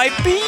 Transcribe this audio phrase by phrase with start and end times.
[0.00, 0.39] my beautiful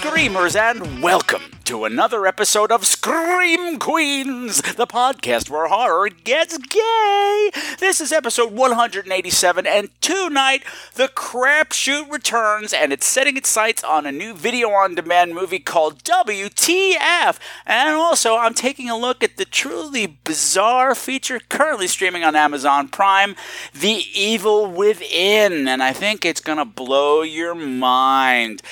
[0.00, 7.50] screamers, and welcome to another episode of Scream Queens, the podcast where horror gets gay.
[7.78, 14.06] This is episode 187, and tonight the crapshoot returns, and it's setting its sights on
[14.06, 17.38] a new video on demand movie called WTF.
[17.66, 22.88] And also, I'm taking a look at the truly bizarre feature currently streaming on Amazon
[22.88, 23.36] Prime,
[23.74, 28.62] The Evil Within, and I think it's gonna blow your mind.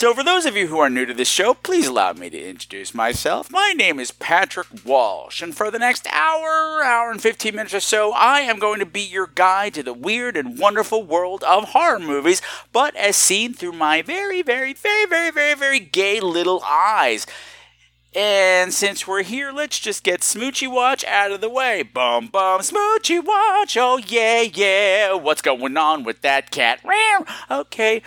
[0.00, 2.42] So, for those of you who are new to this show, please allow me to
[2.42, 3.50] introduce myself.
[3.50, 7.80] My name is Patrick Walsh, and for the next hour, hour and 15 minutes or
[7.80, 11.64] so, I am going to be your guide to the weird and wonderful world of
[11.64, 12.40] horror movies,
[12.72, 17.26] but as seen through my very, very, very, very, very, very gay little eyes.
[18.14, 21.82] And since we're here, let's just get Smoochy Watch out of the way.
[21.82, 25.12] Bum bum, Smoochy Watch, oh yeah, yeah.
[25.12, 26.80] What's going on with that cat?
[27.50, 28.00] Okay.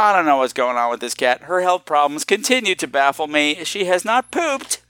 [0.00, 1.42] I don't know what's going on with this cat.
[1.42, 3.64] Her health problems continue to baffle me.
[3.64, 4.80] She has not pooped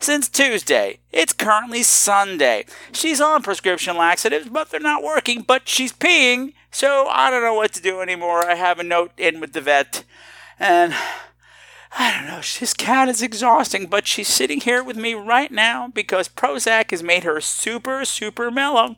[0.00, 1.00] since Tuesday.
[1.12, 2.64] It's currently Sunday.
[2.90, 7.52] She's on prescription laxatives, but they're not working, but she's peeing, so I don't know
[7.52, 8.48] what to do anymore.
[8.48, 10.04] I have a note in with the vet,
[10.58, 10.94] and
[12.00, 12.36] I don't know.
[12.36, 17.02] This cat is exhausting, but she's sitting here with me right now because Prozac has
[17.02, 18.94] made her super, super mellow.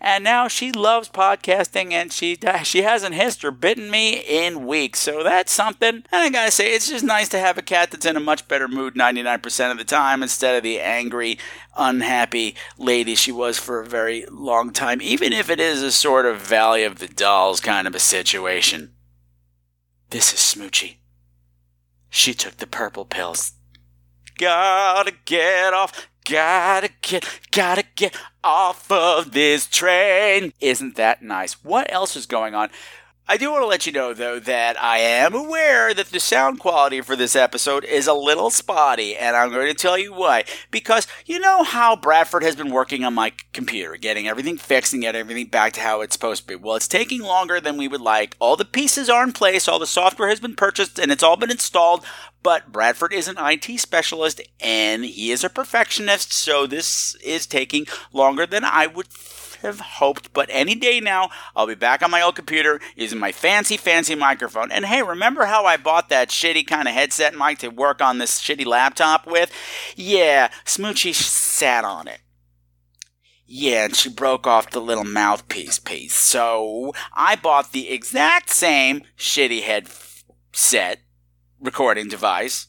[0.00, 5.00] And now she loves podcasting and she she hasn't hissed or bitten me in weeks.
[5.00, 5.96] So that's something.
[5.96, 8.48] And I gotta say, it's just nice to have a cat that's in a much
[8.48, 11.38] better mood 99% of the time instead of the angry,
[11.76, 16.24] unhappy lady she was for a very long time, even if it is a sort
[16.24, 18.94] of Valley of the Dolls kind of a situation.
[20.08, 20.96] This is Smoochy.
[22.10, 23.52] She took the purple pills.
[24.36, 30.52] Gotta get off, gotta get, gotta get off of this train.
[30.60, 31.64] Isn't that nice?
[31.64, 32.70] What else is going on?
[33.30, 36.58] I do want to let you know, though, that I am aware that the sound
[36.58, 40.42] quality for this episode is a little spotty, and I'm going to tell you why.
[40.72, 45.02] Because you know how Bradford has been working on my computer, getting everything fixed and
[45.02, 46.54] getting everything back to how it's supposed to be.
[46.56, 48.34] Well, it's taking longer than we would like.
[48.40, 51.36] All the pieces are in place, all the software has been purchased, and it's all
[51.36, 52.04] been installed,
[52.42, 57.86] but Bradford is an IT specialist and he is a perfectionist, so this is taking
[58.12, 59.06] longer than I would
[59.62, 60.32] have hoped.
[60.32, 64.14] But any day now, I'll be back on my old computer using my fancy, fancy
[64.14, 64.70] microphone.
[64.72, 68.18] And hey, remember how I bought that shitty kind of headset mic to work on
[68.18, 69.52] this shitty laptop with?
[69.96, 72.20] Yeah, Smoochy sat on it.
[73.52, 76.14] Yeah, and she broke off the little mouthpiece piece.
[76.14, 81.00] So I bought the exact same shitty headset
[81.60, 82.68] recording device.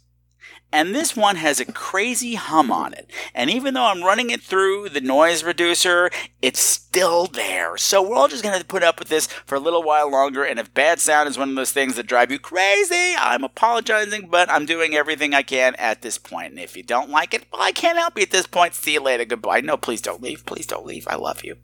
[0.73, 3.09] And this one has a crazy hum on it.
[3.33, 6.09] And even though I'm running it through the noise reducer,
[6.41, 7.77] it's still there.
[7.77, 10.43] So we're all just going to put up with this for a little while longer.
[10.43, 14.29] And if bad sound is one of those things that drive you crazy, I'm apologizing,
[14.29, 16.51] but I'm doing everything I can at this point.
[16.51, 18.73] And if you don't like it, well, I can't help you at this point.
[18.73, 19.25] See you later.
[19.25, 19.61] Goodbye.
[19.61, 20.45] No, please don't leave.
[20.45, 21.07] Please don't leave.
[21.09, 21.57] I love you.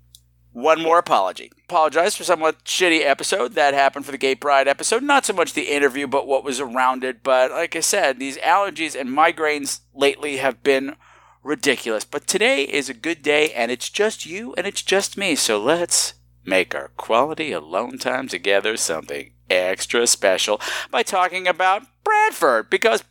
[0.57, 1.51] One more apology.
[1.65, 5.03] Apologize for somewhat shitty episode that happened for the Gay Pride episode.
[5.03, 7.21] Not so much the interview, but what was around it.
[7.21, 10.95] But like I said, these allergies and migraines lately have been
[11.43, 12.05] ridiculous.
[12.05, 15.35] But today is a good day, and it's just you and it's just me.
[15.35, 22.71] So let's make our quality alone time together something extra special by talking about Bradford.
[22.71, 23.03] Because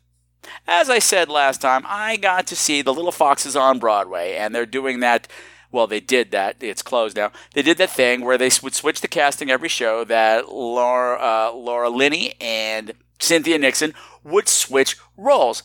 [0.67, 4.53] as I said last time, I got to see the Little Foxes on Broadway, and
[4.53, 5.29] they're doing that
[5.77, 6.57] well, they did that.
[6.61, 7.33] It's closed now.
[7.53, 10.05] They did that thing where they would switch the casting every show.
[10.05, 13.93] That Laura, uh, Laura Linney and Cynthia Nixon
[14.25, 15.63] would switch roles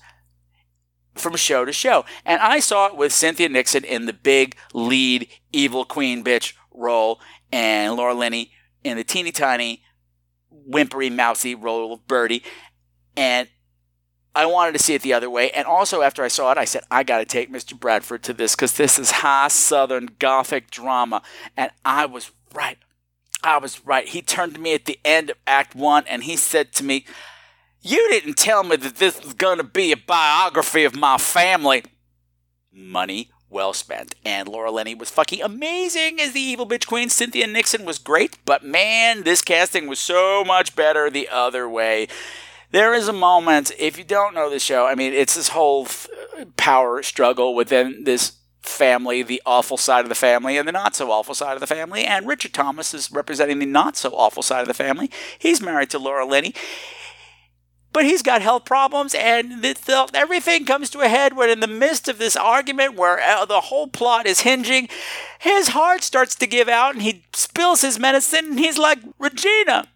[1.16, 2.04] from show to show.
[2.25, 7.22] And I saw it with Cynthia Nixon in the big lead evil queen bitch role,
[7.50, 8.52] and Laura Linney
[8.84, 9.81] in the teeny tiny
[10.52, 12.44] whimpery mousy role of Birdie.
[13.16, 13.48] And
[14.33, 15.51] I wanted to see it the other way.
[15.51, 17.78] And also, after I saw it, I said, I got to take Mr.
[17.78, 21.22] Bradford to this because this is high Southern Gothic drama.
[21.57, 22.78] And I was right.
[23.44, 24.07] I was right.
[24.07, 27.06] He turned to me at the end of Act One and he said to me,
[27.81, 31.83] You didn't tell me that this was going to be a biography of my family.
[32.72, 34.16] Money well spent.
[34.24, 37.10] And Laura Linney was fucking amazing as the evil bitch queen.
[37.10, 42.07] Cynthia Nixon was great, but man, this casting was so much better the other way.
[42.71, 45.88] There is a moment, if you don't know the show, I mean, it's this whole
[46.56, 51.12] power struggle within this family, the awful side of the family, and the not so
[51.12, 52.06] awful side of the family.
[52.06, 55.12] And Richard Thomas is representing the not so awful side of the family.
[55.38, 56.53] He's married to Laura Linney
[57.94, 59.65] but he's got health problems, and
[60.13, 63.62] everything comes to a head when, in the midst of this argument where uh, the
[63.62, 64.88] whole plot is hinging,
[65.39, 69.89] his heart starts to give out, and he spills his medicine, and he's like, Regina,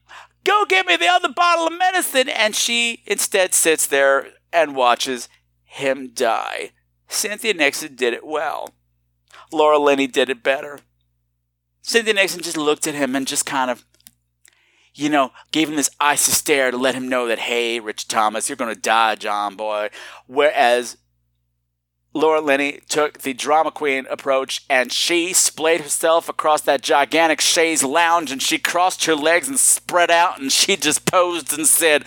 [0.46, 2.30] go get me the other bottle of medicine.
[2.30, 5.28] And she instead sits there and watches
[5.64, 6.72] him die.
[7.10, 8.74] Cynthia Nixon did it well.
[9.52, 10.80] Laura Linney did it better.
[11.82, 13.86] Cynthia Nixon just looked at him and just kind of
[14.96, 18.48] you know, gave him this icy stare to let him know that, hey, Rich Thomas,
[18.48, 19.90] you're going to die, John boy.
[20.26, 20.98] Whereas
[22.16, 27.84] Laura Linney took the drama queen approach and she splayed herself across that gigantic chaise
[27.84, 32.06] lounge and she crossed her legs and spread out and she just posed and said,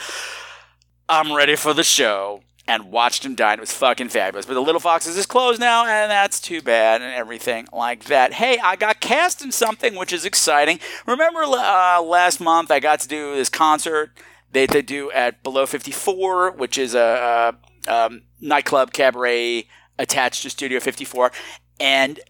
[1.10, 3.52] I'm ready for the show and watched him die.
[3.52, 4.46] It was fucking fabulous.
[4.46, 8.34] But the Little Foxes is closed now, and that's too bad, and everything like that.
[8.34, 10.78] Hey, I got cast in something which is exciting.
[11.06, 14.10] Remember uh, last month I got to do this concert
[14.52, 17.54] that they do at Below 54, which is a,
[17.86, 19.66] a um, nightclub cabaret
[19.98, 21.32] attached to Studio 54.
[21.80, 22.20] And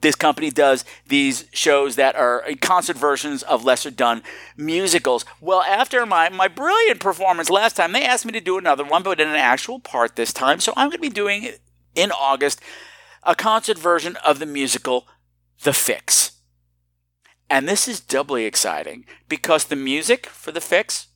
[0.00, 4.22] this company does these shows that are concert versions of lesser done
[4.56, 5.24] musicals.
[5.40, 9.02] Well, after my, my brilliant performance last time, they asked me to do another one,
[9.02, 10.60] but in an actual part this time.
[10.60, 11.48] So I'm going to be doing
[11.94, 12.60] in August
[13.22, 15.08] a concert version of the musical
[15.62, 16.32] The Fix.
[17.48, 21.08] And this is doubly exciting because the music for The Fix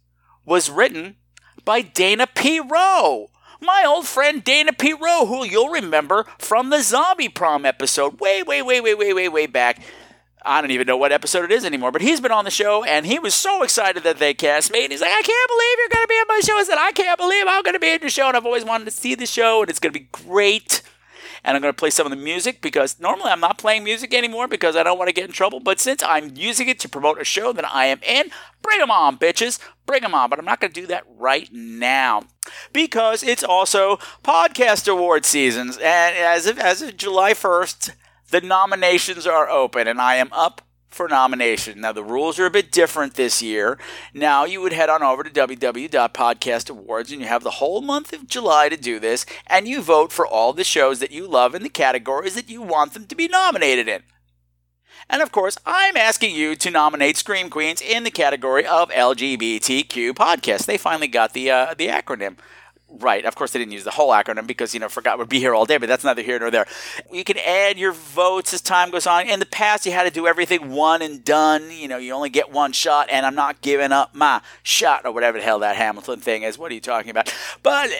[0.44, 1.16] was written
[1.64, 2.60] by Dana P.
[2.60, 4.92] Rowe my old friend Dana P.
[4.92, 9.28] Rowe, who you'll remember from the Zombie Prom episode way, way, way, way, way, way,
[9.28, 9.80] way back.
[10.42, 12.82] I don't even know what episode it is anymore, but he's been on the show
[12.84, 14.84] and he was so excited that they cast me.
[14.84, 16.56] And he's like, I can't believe you're going to be on my show.
[16.56, 18.28] I said, I can't believe I'm going to be in your show.
[18.28, 20.82] And I've always wanted to see the show and it's going to be great
[21.44, 24.14] and I'm going to play some of the music because normally I'm not playing music
[24.14, 25.60] anymore because I don't want to get in trouble.
[25.60, 28.30] But since I'm using it to promote a show that I am in,
[28.62, 29.58] bring them on, bitches.
[29.86, 30.30] Bring them on.
[30.30, 32.24] But I'm not going to do that right now
[32.72, 35.76] because it's also podcast award seasons.
[35.76, 37.92] And as of, as of July 1st,
[38.30, 41.80] the nominations are open, and I am up for nomination.
[41.80, 43.78] Now, the rules are a bit different this year.
[44.12, 48.12] Now, you would head on over to www.podcast awards and you have the whole month
[48.12, 51.54] of July to do this, and you vote for all the shows that you love
[51.54, 54.02] in the categories that you want them to be nominated in.
[55.08, 60.12] And of course, I'm asking you to nominate Scream Queens in the category of LGBTQ
[60.12, 60.66] podcast.
[60.66, 62.36] They finally got the uh, the acronym.
[62.92, 63.24] Right.
[63.24, 65.54] Of course, they didn't use the whole acronym because, you know, forgot would be here
[65.54, 66.66] all day, but that's neither here nor there.
[67.12, 69.28] You can add your votes as time goes on.
[69.28, 71.70] In the past, you had to do everything one and done.
[71.70, 75.12] You know, you only get one shot, and I'm not giving up my shot, or
[75.12, 76.58] whatever the hell that Hamilton thing is.
[76.58, 77.32] What are you talking about?
[77.62, 77.90] But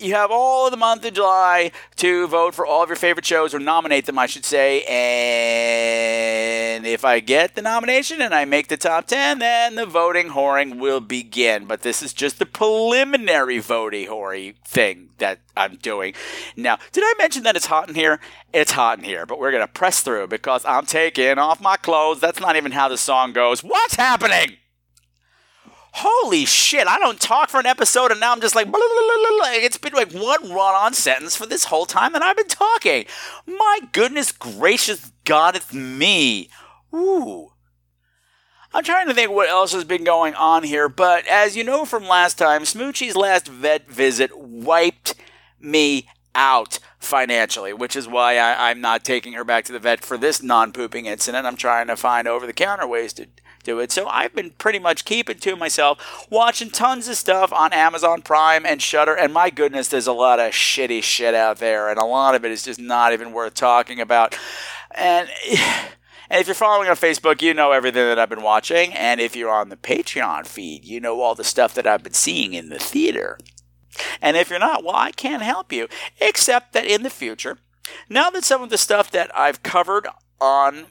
[0.00, 3.26] you have all of the month of July to vote for all of your favorite
[3.26, 4.82] shows, or nominate them, I should say.
[4.84, 10.30] And if I get the nomination and I make the top 10, then the voting
[10.30, 11.66] whoring will begin.
[11.66, 16.14] But this is just the preliminary voting whoring thing that I'm doing.
[16.56, 18.20] Now, did I mention that it's hot in here?
[18.52, 21.76] It's hot in here, but we're going to press through because I'm taking off my
[21.76, 22.20] clothes.
[22.20, 23.62] That's not even how the song goes.
[23.62, 24.56] What's happening?
[25.92, 29.38] Holy shit, I don't talk for an episode and now I'm just like, blah, blah,
[29.38, 32.48] blah, it's been like one run on sentence for this whole time that I've been
[32.48, 33.06] talking.
[33.46, 36.48] My goodness gracious God, it's me.
[36.94, 37.52] Ooh.
[38.72, 41.84] I'm trying to think what else has been going on here, but as you know
[41.84, 45.16] from last time, Smoochie's last vet visit wiped
[45.58, 50.04] me out financially, which is why I, am not taking her back to the vet
[50.04, 51.46] for this non pooping incident.
[51.46, 53.26] I'm trying to find over the counter ways to
[53.62, 53.92] do it.
[53.92, 58.64] So I've been pretty much keeping to myself, watching tons of stuff on Amazon Prime
[58.66, 59.14] and Shudder.
[59.14, 62.44] And my goodness, there's a lot of shitty shit out there, and a lot of
[62.44, 64.36] it is just not even worth talking about.
[64.90, 65.28] And.
[66.32, 68.94] And if you're following on Facebook, you know everything that I've been watching.
[68.94, 72.12] And if you're on the Patreon feed, you know all the stuff that I've been
[72.12, 73.36] seeing in the theater.
[74.22, 75.88] And if you're not, well, I can't help you.
[76.20, 77.58] Except that in the future,
[78.08, 80.06] now that some of the stuff that I've covered
[80.40, 80.86] on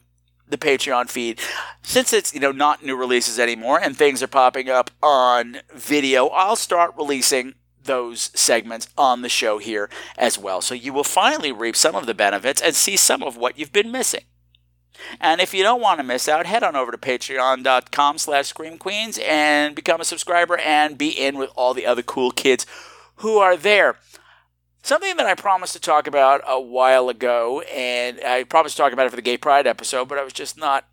[0.49, 1.39] the Patreon feed.
[1.81, 6.27] Since it's, you know, not new releases anymore and things are popping up on video,
[6.27, 10.61] I'll start releasing those segments on the show here as well.
[10.61, 13.73] So you will finally reap some of the benefits and see some of what you've
[13.73, 14.25] been missing.
[15.19, 19.21] And if you don't want to miss out, head on over to patreon.com slash screamqueens
[19.25, 22.65] and become a subscriber and be in with all the other cool kids
[23.17, 23.97] who are there.
[24.81, 28.93] Something that I promised to talk about a while ago, and I promised to talk
[28.93, 30.85] about it for the Gay Pride episode, but I was just not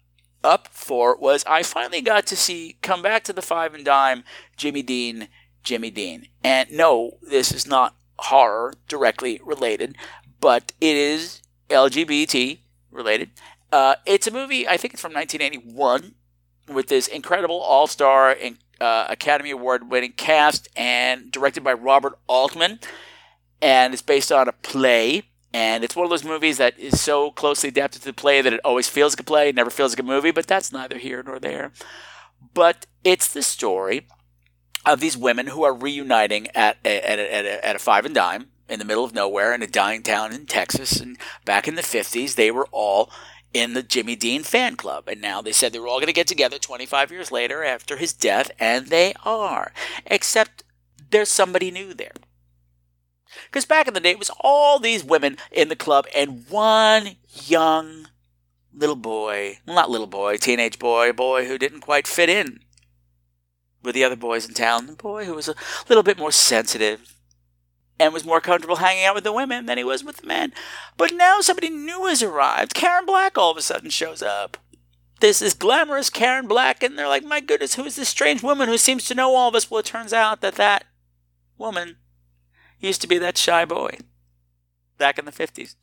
[0.43, 3.85] up for it, was I finally got to see come back to the five and
[3.85, 4.25] dime
[4.57, 5.29] Jimmy Dean,
[5.63, 6.29] Jimmy Dean.
[6.45, 9.97] And no, this is not horror directly related,
[10.41, 12.59] but it is LGBT
[12.91, 13.31] related.
[13.73, 16.15] Uh, it's a movie, I think it's from 1981,
[16.73, 18.37] with this incredible all star
[18.81, 22.81] uh, Academy Award winning cast and directed by Robert Altman.
[23.67, 25.25] And it's based on a play.
[25.53, 28.53] And it's one of those movies that is so closely adapted to the play that
[28.53, 31.21] it always feels like a play, never feels like a movie, but that's neither here
[31.21, 31.73] nor there.
[32.55, 34.07] But it's the story
[34.85, 38.07] of these women who are reuniting at a, at a, at a, at a five
[38.07, 41.01] and dime in the middle of nowhere in a dying town in Texas.
[41.01, 43.11] And back in the 50s, they were all
[43.53, 45.09] in the Jimmy Dean fan club.
[45.09, 47.97] And now they said they were all going to get together 25 years later after
[47.97, 49.73] his death, and they are.
[50.07, 50.63] Except
[51.11, 52.13] there's somebody new there.
[53.47, 57.17] Because back in the day, it was all these women in the club and one
[57.47, 58.09] young
[58.75, 62.61] little boy, well, not little boy, teenage boy, boy who didn't quite fit in
[63.83, 64.87] with the other boys in town.
[64.87, 65.55] The boy who was a
[65.89, 67.15] little bit more sensitive
[67.99, 70.53] and was more comfortable hanging out with the women than he was with the men.
[70.97, 72.75] But now somebody new has arrived.
[72.75, 74.59] Karen Black all of a sudden shows up.
[75.21, 78.69] This is glamorous Karen Black, and they're like, my goodness, who is this strange woman
[78.69, 79.71] who seems to know all of us?
[79.71, 80.85] Well, it turns out that that
[81.57, 81.97] woman
[82.79, 83.99] used to be that shy boy
[84.99, 85.75] back in the 50s.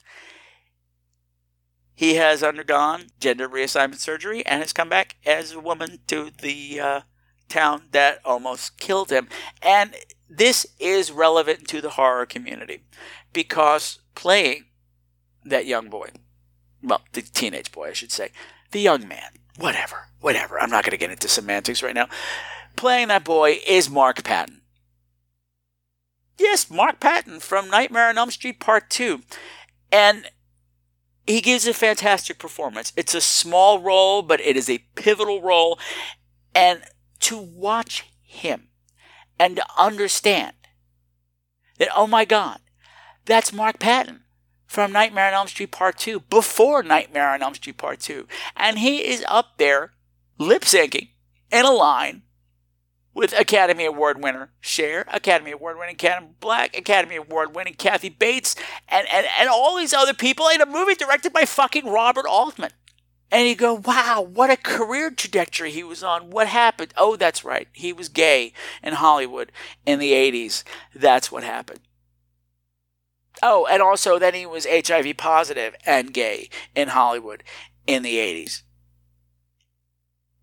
[1.96, 6.80] He has undergone gender reassignment surgery and has come back as a woman to the
[6.80, 7.02] uh,
[7.50, 9.28] town that almost killed him.
[9.62, 9.96] And
[10.28, 12.84] this is relevant to the horror community
[13.32, 14.66] because playing
[15.46, 16.10] that young boy,
[16.82, 18.32] well, the teenage boy, I should say,
[18.72, 20.60] the young man, whatever, whatever.
[20.60, 22.10] I'm not going to get into semantics right now.
[22.76, 24.63] Playing that boy is Mark Patton.
[26.38, 29.22] Yes, Mark Patton from Nightmare on Elm Street Part 2.
[29.92, 30.30] And
[31.28, 32.92] he gives a fantastic performance.
[32.98, 35.80] It's a small role, but it is a pivotal role.
[36.56, 36.82] And
[37.22, 38.70] to watch him
[39.40, 40.56] and to understand
[41.78, 42.60] that, oh my God,
[43.26, 44.22] that's Mark Patton
[44.66, 48.28] from Nightmare on Elm Street Part 2, before Nightmare on Elm Street Part 2.
[48.56, 49.94] And he is up there
[50.40, 51.10] lip syncing
[51.52, 52.23] in a line
[53.14, 58.56] with Academy Award winner Cher, Academy Award winning Karen Black, Academy Award winning Kathy Bates,
[58.90, 62.72] and, and, and all these other people in a movie directed by fucking Robert Altman.
[63.32, 66.30] And you go, wow, what a career trajectory he was on.
[66.30, 66.94] What happened?
[66.96, 67.68] Oh, that's right.
[67.74, 68.54] He was gay
[68.84, 69.52] in Hollywood
[69.88, 70.64] in the 80s.
[70.94, 71.80] That's what happened.
[73.42, 77.44] Oh, and also then he was HIV positive and gay in Hollywood
[77.88, 78.62] in the 80s.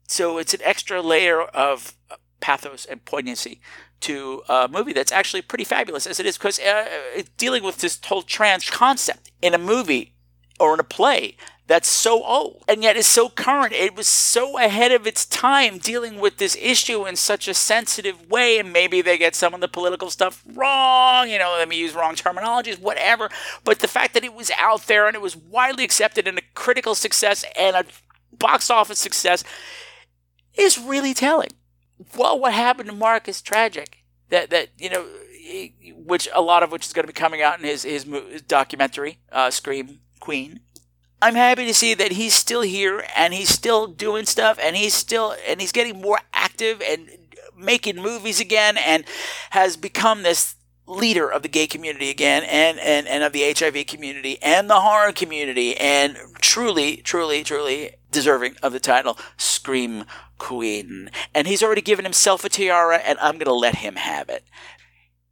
[0.08, 1.96] So it's an extra layer of
[2.40, 3.60] pathos and poignancy
[4.00, 7.78] to a movie that's actually pretty fabulous as it is because uh, it's dealing with
[7.78, 10.14] this whole trans concept in a movie
[10.58, 11.36] or in a play
[11.70, 13.72] that's so old and yet is so current.
[13.72, 18.28] It was so ahead of its time dealing with this issue in such a sensitive
[18.28, 18.58] way.
[18.58, 21.94] And maybe they get some of the political stuff wrong, you know, let me use
[21.94, 23.30] wrong terminologies, whatever.
[23.62, 26.42] But the fact that it was out there and it was widely accepted and a
[26.54, 27.84] critical success and a
[28.36, 29.44] box office success
[30.54, 31.50] is really telling.
[32.16, 33.98] Well, what happened to Mark is tragic.
[34.30, 35.06] That, that you know,
[35.96, 38.04] which a lot of which is going to be coming out in his his
[38.46, 40.60] documentary, uh, Scream Queen.
[41.22, 44.94] I'm happy to see that he's still here and he's still doing stuff and he's
[44.94, 47.10] still and he's getting more active and
[47.58, 49.04] making movies again and
[49.50, 50.54] has become this
[50.86, 54.80] leader of the gay community again and, and, and of the HIV community and the
[54.80, 60.04] horror community and truly, truly, truly deserving of the title Scream
[60.38, 61.10] Queen.
[61.34, 64.44] And he's already given himself a tiara and I'm going to let him have it.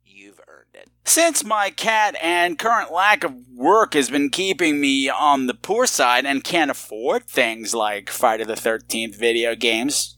[0.05, 0.91] You've earned it.
[1.05, 5.87] Since my cat and current lack of work has been keeping me on the poor
[5.87, 10.18] side and can't afford things like Friday the 13th video games,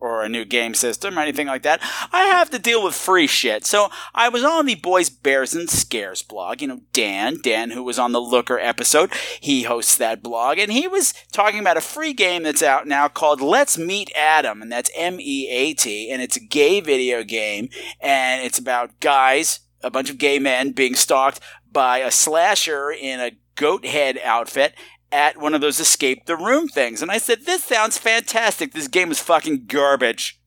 [0.00, 1.80] or a new game system or anything like that.
[2.12, 3.66] I have to deal with free shit.
[3.66, 6.60] So I was on the Boys, Bears, and Scares blog.
[6.62, 10.72] You know, Dan, Dan, who was on the Looker episode, he hosts that blog, and
[10.72, 14.72] he was talking about a free game that's out now called Let's Meat Adam, and
[14.72, 17.68] that's M E A T, and it's a gay video game,
[18.00, 21.40] and it's about guys, a bunch of gay men being stalked
[21.70, 24.74] by a slasher in a goat head outfit
[25.12, 27.02] at one of those escape the room things.
[27.02, 28.72] And I said, This sounds fantastic.
[28.72, 30.38] This game is fucking garbage.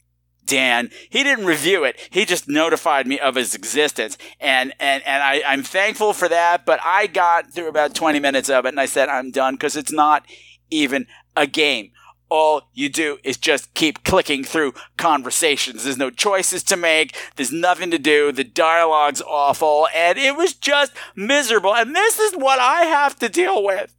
[0.46, 0.90] Dan.
[1.10, 1.98] He didn't review it.
[2.10, 4.18] He just notified me of his existence.
[4.40, 6.66] And, and, and I, I'm thankful for that.
[6.66, 9.78] But I got through about 20 minutes of it and I said, I'm done because
[9.78, 10.26] it's not
[10.70, 11.92] even a game.
[12.30, 15.84] all you do is just keep clicking through conversations.
[15.84, 17.16] There's no choices to make.
[17.36, 18.32] There's nothing to do.
[18.32, 19.88] The dialogue's awful.
[19.96, 21.76] And it was just miserable.
[21.76, 23.96] And this is what I have to deal with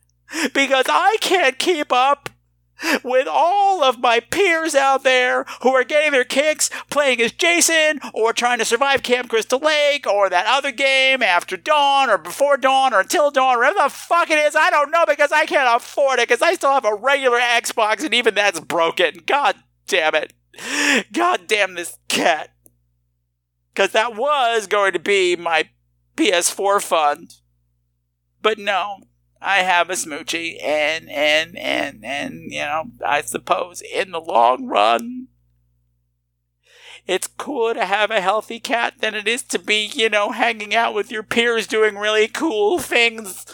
[0.53, 2.31] because I can't keep up
[3.03, 8.01] with all of my peers out there who are getting their kicks playing as Jason
[8.13, 12.57] or trying to survive Camp Crystal Lake or that other game after dawn or before
[12.57, 14.57] dawn or until dawn, or whatever the fuck it is.
[14.57, 18.05] I don't know because I can't afford it because I still have a regular Xbox
[18.05, 19.21] and even that's broken.
[19.27, 20.33] God damn it.
[21.13, 22.51] God damn this cat.
[23.73, 25.69] Because that was going to be my
[26.17, 27.35] PS4 fund.
[28.41, 28.99] But no,
[29.45, 34.67] I have a smoochie, and and and and you know, I suppose in the long
[34.67, 35.29] run,
[37.07, 40.75] it's cooler to have a healthy cat than it is to be, you know, hanging
[40.75, 43.45] out with your peers doing really cool things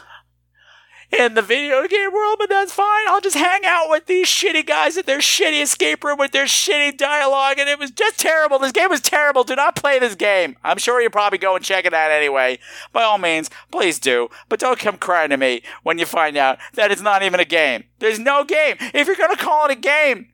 [1.16, 3.04] in the video game world, but that's fine.
[3.08, 6.44] I'll just hang out with these shitty guys at their shitty escape room with their
[6.44, 8.58] shitty dialogue, and it was just terrible.
[8.58, 9.44] This game was terrible.
[9.44, 10.56] Do not play this game.
[10.62, 12.58] I'm sure you'll probably go and check it out anyway.
[12.92, 14.28] By all means, please do.
[14.48, 17.44] But don't come crying to me when you find out that it's not even a
[17.44, 17.84] game.
[17.98, 18.76] There's no game.
[18.94, 20.28] If you're gonna call it a game,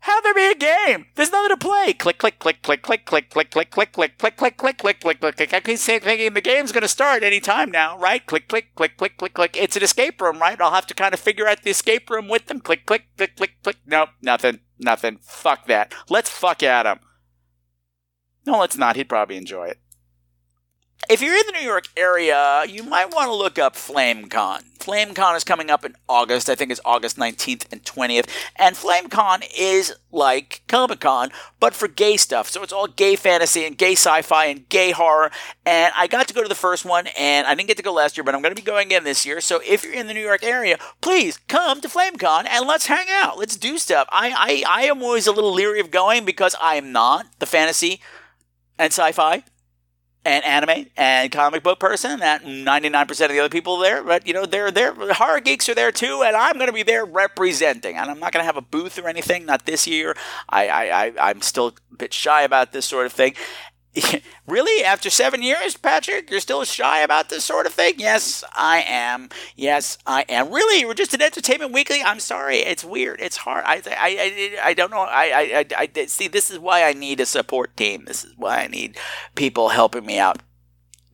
[0.00, 1.06] how there be a game?
[1.14, 1.92] There's nothing to play.
[1.92, 5.20] Click, click, click, click, click, click, click, click, click, click, click, click, click, click, click,
[5.20, 5.54] click, click.
[5.54, 8.24] I keep thinking the game's gonna start any time now, right?
[8.24, 9.56] Click, click, click, click, click, click.
[9.56, 10.60] It's an escape room, right?
[10.60, 12.60] I'll have to kind of figure out the escape room with them.
[12.60, 13.76] Click, click, click, click, click.
[13.86, 15.18] Nope, nothing, nothing.
[15.22, 15.92] Fuck that.
[16.08, 17.00] Let's fuck Adam.
[18.46, 18.96] No, let's not.
[18.96, 19.80] He'd probably enjoy it.
[21.08, 24.64] If you're in the New York area, you might want to look up FlameCon.
[24.80, 26.50] FlameCon is coming up in August.
[26.50, 28.28] I think it's August 19th and 20th.
[28.56, 32.48] And FlameCon is like Comic Con, but for gay stuff.
[32.48, 35.30] So it's all gay fantasy and gay sci fi and gay horror.
[35.64, 37.92] And I got to go to the first one, and I didn't get to go
[37.92, 39.40] last year, but I'm going to be going again this year.
[39.40, 43.06] So if you're in the New York area, please come to FlameCon and let's hang
[43.12, 43.38] out.
[43.38, 44.08] Let's do stuff.
[44.10, 47.46] I, I, I am always a little leery of going because I am not the
[47.46, 48.00] fantasy
[48.76, 49.44] and sci fi
[50.26, 54.34] and anime and comic book person that 99% of the other people there but you
[54.34, 57.96] know they're there horror geeks are there too and i'm going to be there representing.
[57.96, 60.16] And i'm not going to have a booth or anything not this year.
[60.48, 63.34] I, I, I i'm still a bit shy about this sort of thing
[64.46, 64.84] really?
[64.84, 67.94] After seven years, Patrick, you're still shy about this sort of thing?
[67.98, 69.28] Yes, I am.
[69.54, 70.50] Yes, I am.
[70.50, 70.84] Really?
[70.84, 72.02] We're just an Entertainment Weekly?
[72.02, 72.58] I'm sorry.
[72.58, 73.20] It's weird.
[73.20, 73.64] It's hard.
[73.66, 75.00] I, I, I, I don't know.
[75.00, 78.04] I, I, I, see, this is why I need a support team.
[78.06, 78.96] This is why I need
[79.34, 80.40] people helping me out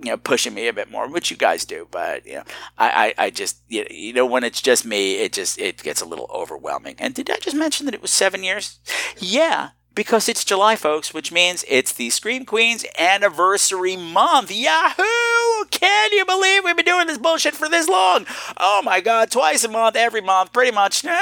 [0.03, 2.42] you know, pushing me a bit more, which you guys do, but you know,
[2.77, 6.05] I, I, I just, you know, when it's just me, it just, it gets a
[6.05, 6.97] little overwhelming.
[6.99, 8.81] And did I just mention that it was seven years?
[9.18, 14.50] Yeah, because it's July, folks, which means it's the Scream Queens anniversary month.
[14.50, 15.64] Yahoo!
[15.70, 18.26] Can you believe we've been doing this bullshit for this long?
[18.57, 21.05] Oh my god, twice a month, every month, pretty much.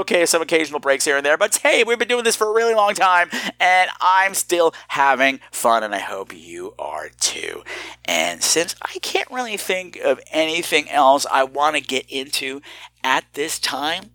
[0.00, 2.52] Okay, some occasional breaks here and there, but hey, we've been doing this for a
[2.52, 7.62] really long time, and I'm still having fun, and I hope you are too.
[8.04, 12.60] And since I can't really think of anything else I want to get into
[13.02, 14.10] at this time,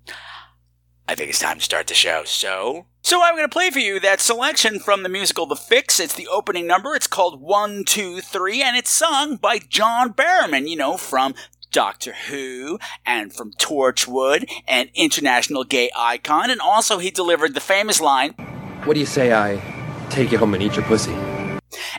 [1.07, 2.23] I think it's time to start the show.
[2.25, 5.99] So, so I'm going to play for you that selection from the musical The Fix.
[5.99, 6.95] It's the opening number.
[6.95, 11.35] It's called One, Two, Three, and it's sung by John Barrowman, you know, from
[11.71, 16.49] Doctor Who and from Torchwood, an international gay icon.
[16.49, 18.31] And also he delivered the famous line,
[18.85, 19.61] What do you say I
[20.09, 21.13] take you home and eat your pussy?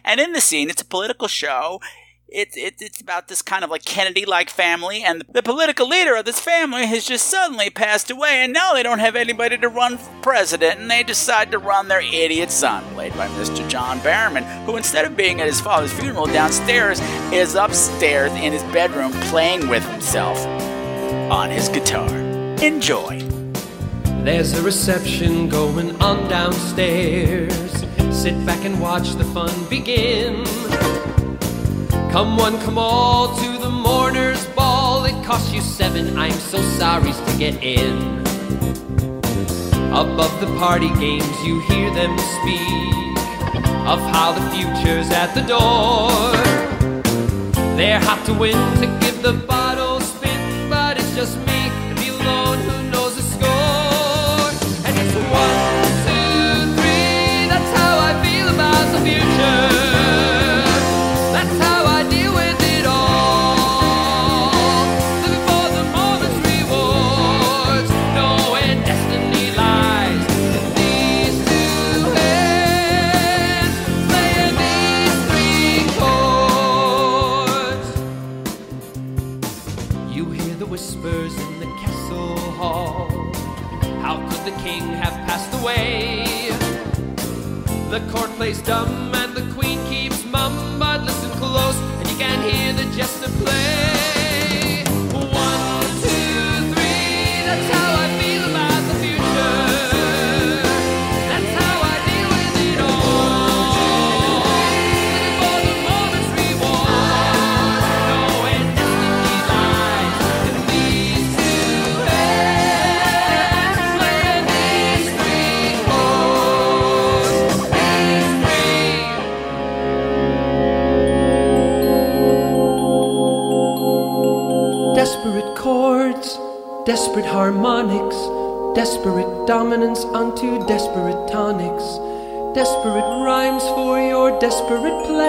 [0.04, 1.80] And in the scene, it's a political show.
[2.28, 6.16] It, it, it's about this kind of like Kennedy like family, and the political leader
[6.16, 9.68] of this family has just suddenly passed away, and now they don't have anybody to
[9.68, 13.66] run for president, and they decide to run their idiot son, played by Mr.
[13.68, 16.98] John Barrowman, who instead of being at his father's funeral downstairs,
[17.32, 20.44] is upstairs in his bedroom playing with himself
[21.30, 22.08] on his guitar.
[22.60, 23.20] Enjoy.
[24.24, 27.54] There's a reception going on downstairs.
[28.10, 30.44] Sit back and watch the fun begin.
[32.16, 35.04] Come one, come all to the mourner's ball.
[35.04, 38.20] It costs you seven, I'm so sorry to get in.
[39.92, 43.18] Above the party games, you hear them speak
[43.92, 46.32] of how the future's at the door.
[47.76, 51.55] They're hot to win to give the bottle spin, but it's just me me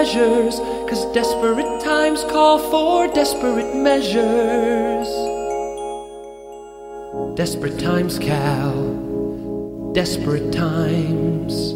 [0.08, 5.08] pleasures, cause desperate times call for desperate measures.
[7.36, 9.92] Desperate times, Cal.
[9.92, 11.67] Desperate times.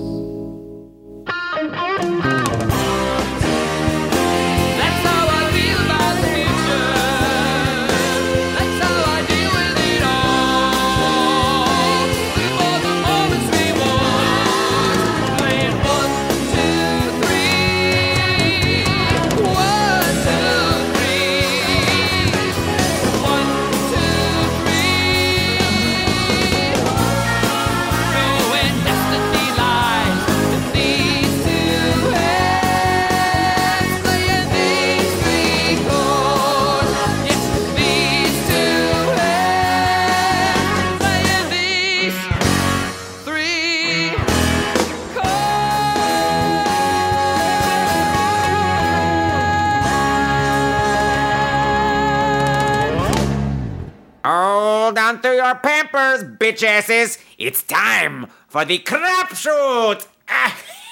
[55.52, 57.18] Your pampers, bitch asses.
[57.36, 60.06] It's time for the crapshoot.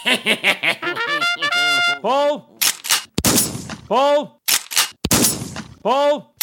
[2.02, 2.58] Pull.
[3.88, 4.40] Pull.
[5.82, 6.34] Pull.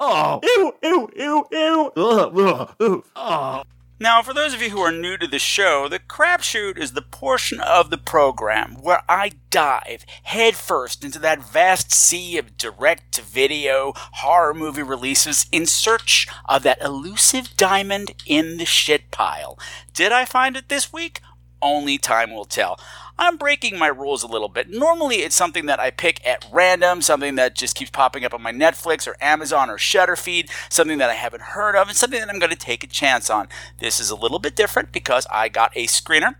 [0.00, 0.40] Oh.
[0.42, 1.92] Ew, ew, ew, ew.
[1.96, 3.04] Ugh, ugh, ugh.
[3.14, 3.62] Oh.
[4.02, 7.02] Now, for those of you who are new to the show, the crapshoot is the
[7.02, 13.22] portion of the program where I dive headfirst into that vast sea of direct to
[13.22, 19.56] video horror movie releases in search of that elusive diamond in the shit pile.
[19.94, 21.20] Did I find it this week?
[21.62, 22.80] Only time will tell.
[23.18, 24.70] I'm breaking my rules a little bit.
[24.70, 28.42] Normally, it's something that I pick at random, something that just keeps popping up on
[28.42, 32.20] my Netflix or Amazon or Shudder feed, something that I haven't heard of, and something
[32.20, 33.48] that I'm going to take a chance on.
[33.78, 36.36] This is a little bit different because I got a screener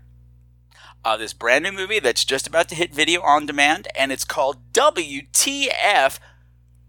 [1.05, 4.25] of this brand new movie that's just about to hit video on demand, and it's
[4.25, 6.19] called WTF.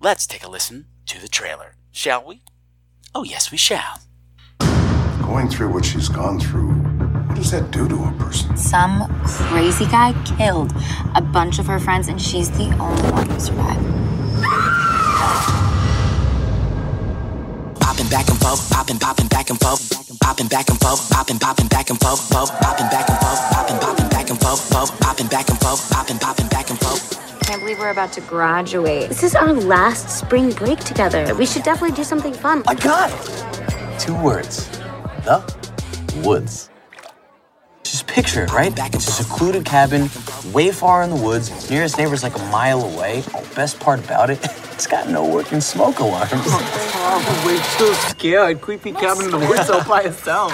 [0.00, 2.42] Let's take a listen to the trailer, shall we?
[3.14, 4.00] Oh, yes, we shall.
[5.22, 6.73] Going through what she's gone through,
[7.54, 8.56] that do to a person?
[8.56, 10.72] Some crazy guy killed
[11.14, 13.84] a bunch of her friends, and she's the only one who survived.
[17.80, 21.68] Popping back and forth, popping, popping back and forth, popping back and forth, popping, popping
[21.68, 25.28] back and forth, forth, popping back and forth, popping, popping back and forth, forth, popping
[25.28, 27.40] back and forth, popping, popping back and forth.
[27.46, 29.08] Can't believe we're about to graduate.
[29.08, 31.32] This is our last spring break together.
[31.36, 32.64] We should definitely do something fun.
[32.66, 34.00] I got it!
[34.00, 34.68] Two words.
[35.22, 35.40] The
[36.24, 36.70] woods.
[37.84, 38.72] Just picture it, right?
[38.94, 40.08] It's a secluded cabin,
[40.52, 41.70] way far in the woods.
[41.70, 43.22] Nearest neighbor's like a mile away.
[43.54, 44.38] Best part about it,
[44.72, 46.30] it's got no working smoke alarms.
[46.32, 48.60] Oh, we're so scared.
[48.60, 50.52] Creepy cabin in the woods all by itself.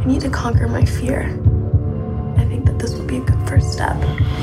[0.00, 1.22] I need to conquer my fear.
[2.38, 3.96] I think that this will be a good first step.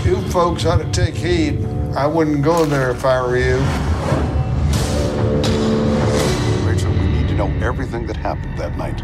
[0.05, 1.65] You folks ought to take heed.
[1.95, 3.57] I wouldn't go there if I were you.
[7.47, 9.01] Know everything that happened that night.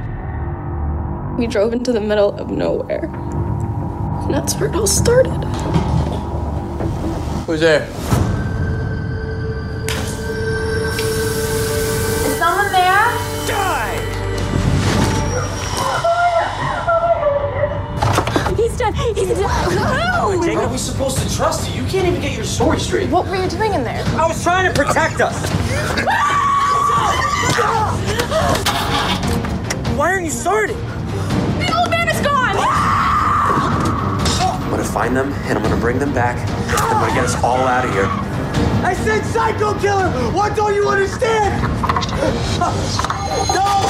[1.39, 3.05] We drove into the middle of nowhere.
[3.05, 5.43] And that's where it all started.
[7.45, 7.87] Who's there?
[12.27, 13.09] Is someone there?
[13.47, 13.97] Die!
[18.55, 18.93] He's done.
[18.93, 20.43] He's done.
[20.43, 21.81] Jake, are we supposed to trust you?
[21.81, 23.09] You can't even get your story straight.
[23.09, 24.03] What were you doing in there?
[24.09, 25.35] I was trying to protect us.
[27.59, 27.96] Ah!
[29.97, 30.77] Why aren't you starting?
[30.77, 32.53] The old man is gone!
[32.59, 34.63] Ah!
[34.63, 36.37] I'm gonna find them and I'm gonna bring them back.
[36.69, 38.05] I'm gonna get us all out of here.
[38.85, 40.11] I said psycho killer!
[40.33, 41.63] What don't you understand?
[43.55, 43.86] no!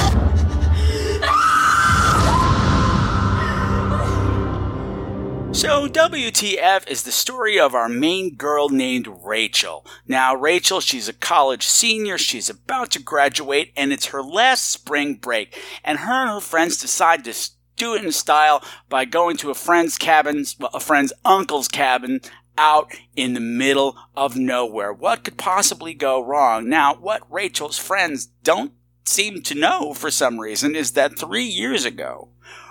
[5.58, 9.84] So, WTF is the story of our main girl named Rachel.
[10.06, 15.16] Now, Rachel, she's a college senior, she's about to graduate, and it's her last spring
[15.16, 15.60] break.
[15.82, 17.34] And her and her friends decide to
[17.76, 22.20] do it in style by going to a friend's cabin, well, a friend's uncle's cabin
[22.56, 24.92] out in the middle of nowhere.
[24.92, 26.68] What could possibly go wrong?
[26.68, 31.84] Now, what Rachel's friends don't seem to know for some reason is that three years
[31.84, 32.28] ago,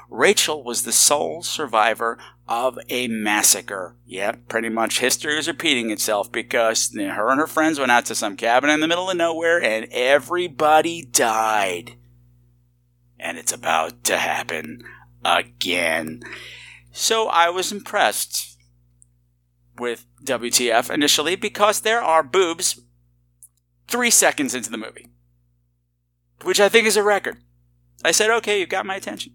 [0.09, 3.95] Rachel was the sole survivor of a massacre.
[4.05, 8.15] Yep, pretty much history is repeating itself because her and her friends went out to
[8.15, 11.95] some cabin in the middle of nowhere and everybody died.
[13.19, 14.83] And it's about to happen
[15.25, 16.21] again.
[16.91, 18.57] So I was impressed
[19.77, 22.81] with WTF initially because there are boobs
[23.87, 25.09] three seconds into the movie,
[26.43, 27.37] which I think is a record.
[28.03, 29.33] I said, okay, you've got my attention.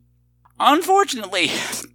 [0.58, 1.50] Unfortunately,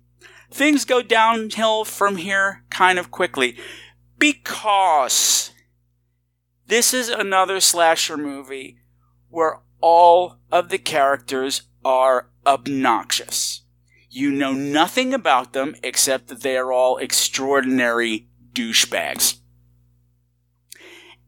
[0.57, 3.55] things go downhill from here kind of quickly
[4.17, 5.51] because
[6.65, 8.79] this is another slasher movie
[9.29, 13.61] where all of the characters are obnoxious.
[14.09, 19.37] You know nothing about them except that they are all extraordinary douchebags.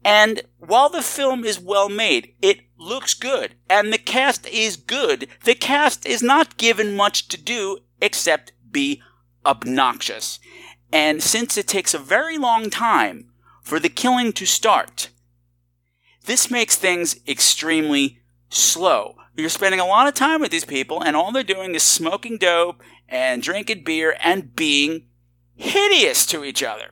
[0.04, 5.28] And while the film is well made, it looks good, and the cast is good.
[5.44, 9.02] The cast is not given much to do except be
[9.44, 10.38] obnoxious.
[10.92, 13.30] And since it takes a very long time
[13.62, 15.10] for the killing to start,
[16.26, 19.16] this makes things extremely slow.
[19.36, 22.36] You're spending a lot of time with these people, and all they're doing is smoking
[22.36, 25.06] dope and drinking beer and being
[25.54, 26.90] hideous to each other.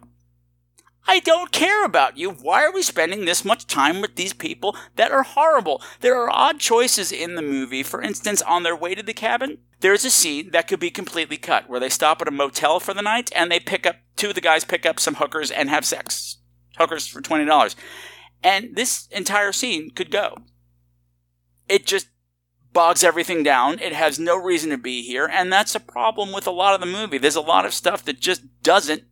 [1.11, 2.31] I don't care about you.
[2.31, 5.83] Why are we spending this much time with these people that are horrible?
[6.01, 7.83] There are odd choices in the movie.
[7.83, 11.39] For instance, on their way to the cabin, there's a scene that could be completely
[11.39, 14.29] cut where they stop at a motel for the night and they pick up, two
[14.29, 16.37] of the guys pick up some hookers and have sex.
[16.77, 17.75] Hookers for $20.
[18.45, 20.37] And this entire scene could go.
[21.71, 22.09] It just
[22.75, 23.79] bogs everything down.
[23.79, 25.27] It has no reason to be here.
[25.27, 27.17] And that's a problem with a lot of the movie.
[27.17, 29.05] There's a lot of stuff that just doesn't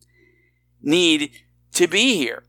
[0.82, 1.30] need
[1.76, 2.42] to be here.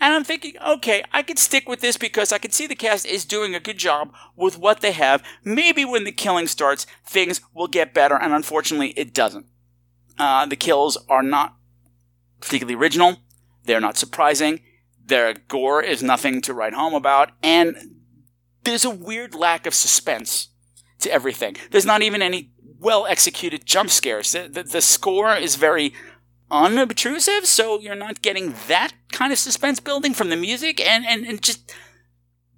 [0.00, 3.04] And I'm thinking, okay, I could stick with this because I can see the cast
[3.04, 5.24] is doing a good job with what they have.
[5.42, 9.46] Maybe when the killing starts, things will get better, and unfortunately, it doesn't.
[10.18, 11.56] Uh, the kills are not
[12.40, 13.16] particularly original.
[13.64, 14.60] They're not surprising.
[15.04, 17.76] Their gore is nothing to write home about, and
[18.62, 20.48] there's a weird lack of suspense
[21.00, 21.56] to everything.
[21.70, 24.32] There's not even any well executed jump scares.
[24.32, 25.92] The, the, the score is very
[26.50, 31.26] unobtrusive, so you're not getting that kind of suspense building from the music, and, and,
[31.26, 31.72] and just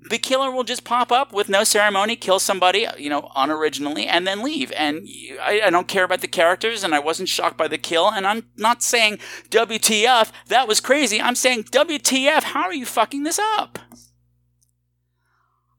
[0.08, 4.26] the killer will just pop up with no ceremony, kill somebody, you know, unoriginally, and
[4.26, 4.72] then leave.
[4.72, 5.06] And
[5.40, 8.10] I, I, don't care about the characters, and I wasn't shocked by the kill.
[8.10, 9.18] And I'm not saying
[9.50, 11.20] WTF, that was crazy.
[11.20, 13.78] I'm saying WTF, how are you fucking this up?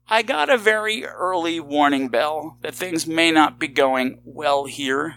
[0.08, 5.16] I got a very early warning bell that things may not be going well here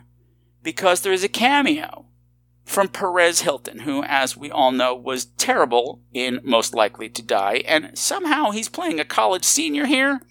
[0.64, 2.06] because there is a cameo
[2.66, 7.64] from Perez Hilton, who, as we all know, was terrible in Most Likely to Die,
[7.68, 10.22] and somehow he's playing a college senior here?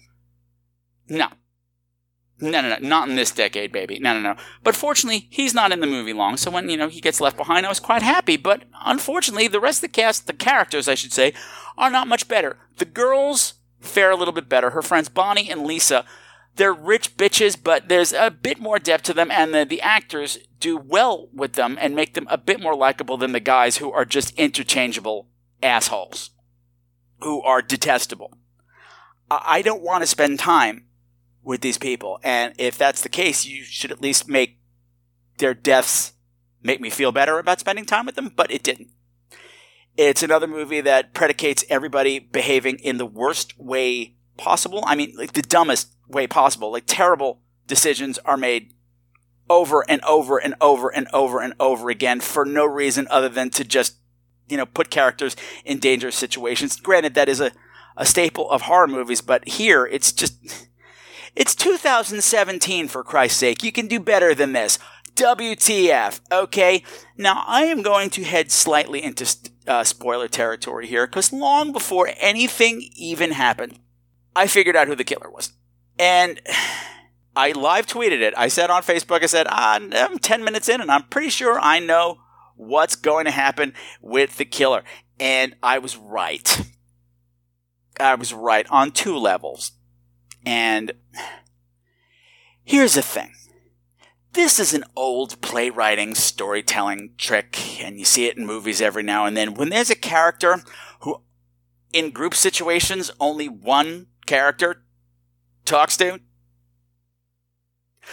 [1.07, 1.29] No.
[2.41, 3.97] No, no, no, not in this decade, baby.
[3.97, 4.35] No, no, no.
[4.61, 7.37] But fortunately, he's not in the movie long, so when, you know, he gets left
[7.37, 8.35] behind, I was quite happy.
[8.35, 11.33] But unfortunately, the rest of the cast, the characters, I should say,
[11.77, 12.57] are not much better.
[12.77, 14.71] The girls fare a little bit better.
[14.71, 16.03] Her friends Bonnie and Lisa,
[16.55, 20.37] they're rich bitches, but there's a bit more depth to them, and the, the actors
[20.59, 23.91] do well with them and make them a bit more likable than the guys who
[23.91, 25.27] are just interchangeable
[25.61, 26.31] assholes,
[27.21, 28.37] who are detestable.
[29.29, 30.85] I don't want to spend time
[31.43, 34.59] with these people, and if that's the case, you should at least make
[35.37, 36.13] their deaths
[36.63, 38.89] make me feel better about spending time with them, but it didn't.
[39.97, 44.83] It's another movie that predicates everybody behaving in the worst way possible.
[44.85, 46.71] I mean, like the dumbest way possible.
[46.71, 48.73] Like terrible decisions are made
[49.49, 53.49] over and over and over and over and over again for no reason other than
[53.51, 53.95] to just,
[54.47, 56.79] you know, put characters in dangerous situations.
[56.79, 57.51] Granted, that is a,
[57.97, 60.35] a staple of horror movies, but here it's just,
[61.35, 63.63] it's 2017 for Christ's sake.
[63.63, 64.79] You can do better than this.
[65.15, 66.83] WTF, okay?
[67.17, 69.33] Now, I am going to head slightly into
[69.65, 73.79] uh, spoiler territory here because long before anything even happened,
[74.35, 75.53] I figured out who the killer was.
[75.97, 76.41] And
[77.35, 78.33] I live tweeted it.
[78.37, 81.59] I said on Facebook, I said, ah, I'm 10 minutes in and I'm pretty sure
[81.59, 82.19] I know
[82.55, 84.83] what's going to happen with the killer.
[85.19, 86.61] And I was right.
[87.99, 89.71] I was right on two levels.
[90.45, 90.93] And
[92.63, 93.33] here's the thing.
[94.33, 99.25] This is an old playwriting storytelling trick, and you see it in movies every now
[99.25, 99.53] and then.
[99.53, 100.61] When there's a character
[100.99, 101.21] who,
[101.93, 104.83] in group situations, only one character
[105.65, 106.19] talks to,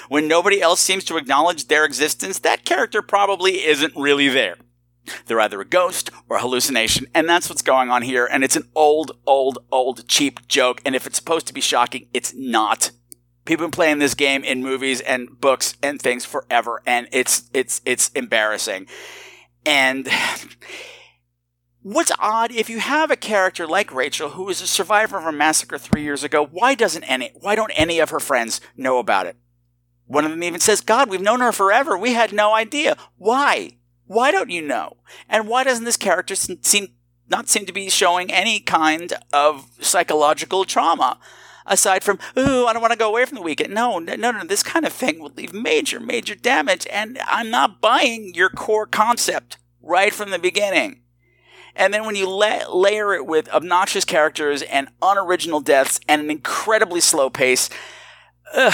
[0.08, 4.56] When nobody else seems to acknowledge their existence, that character probably isn't really there.
[5.26, 8.28] They're either a ghost or a hallucination, and that's what's going on here.
[8.30, 10.80] And it's an old, old, old, cheap joke.
[10.84, 12.92] And if it's supposed to be shocking, it's not.
[13.44, 17.50] People have been playing this game in movies and books and things forever, and it's
[17.52, 18.86] it's it's embarrassing.
[19.66, 20.08] And
[21.82, 25.32] what's odd if you have a character like Rachel who is a survivor of a
[25.32, 29.26] massacre three years ago, why doesn't any why don't any of her friends know about
[29.26, 29.36] it?
[30.06, 31.96] One of them even says, God, we've known her forever.
[31.96, 32.96] We had no idea.
[33.16, 33.78] Why?
[34.06, 34.98] Why don't you know?
[35.28, 36.88] And why doesn't this character seem
[37.28, 41.18] not seem to be showing any kind of psychological trauma?
[41.64, 43.72] Aside from, ooh, I don't want to go away from the weekend.
[43.72, 46.88] No, no, no, this kind of thing will leave major, major damage.
[46.90, 51.01] And I'm not buying your core concept right from the beginning.
[51.74, 56.30] And then when you la- layer it with obnoxious characters and unoriginal deaths and an
[56.30, 57.70] incredibly slow pace,
[58.54, 58.72] ugh,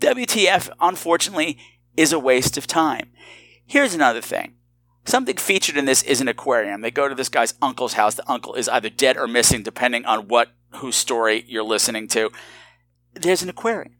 [0.00, 1.58] WTF, unfortunately,
[1.96, 3.10] is a waste of time.
[3.66, 4.54] Here's another thing.
[5.04, 6.82] Something featured in this is an aquarium.
[6.82, 8.14] They go to this guy's uncle's house.
[8.14, 12.30] The uncle is either dead or missing, depending on what whose story you're listening to.
[13.14, 13.94] There's an aquarium.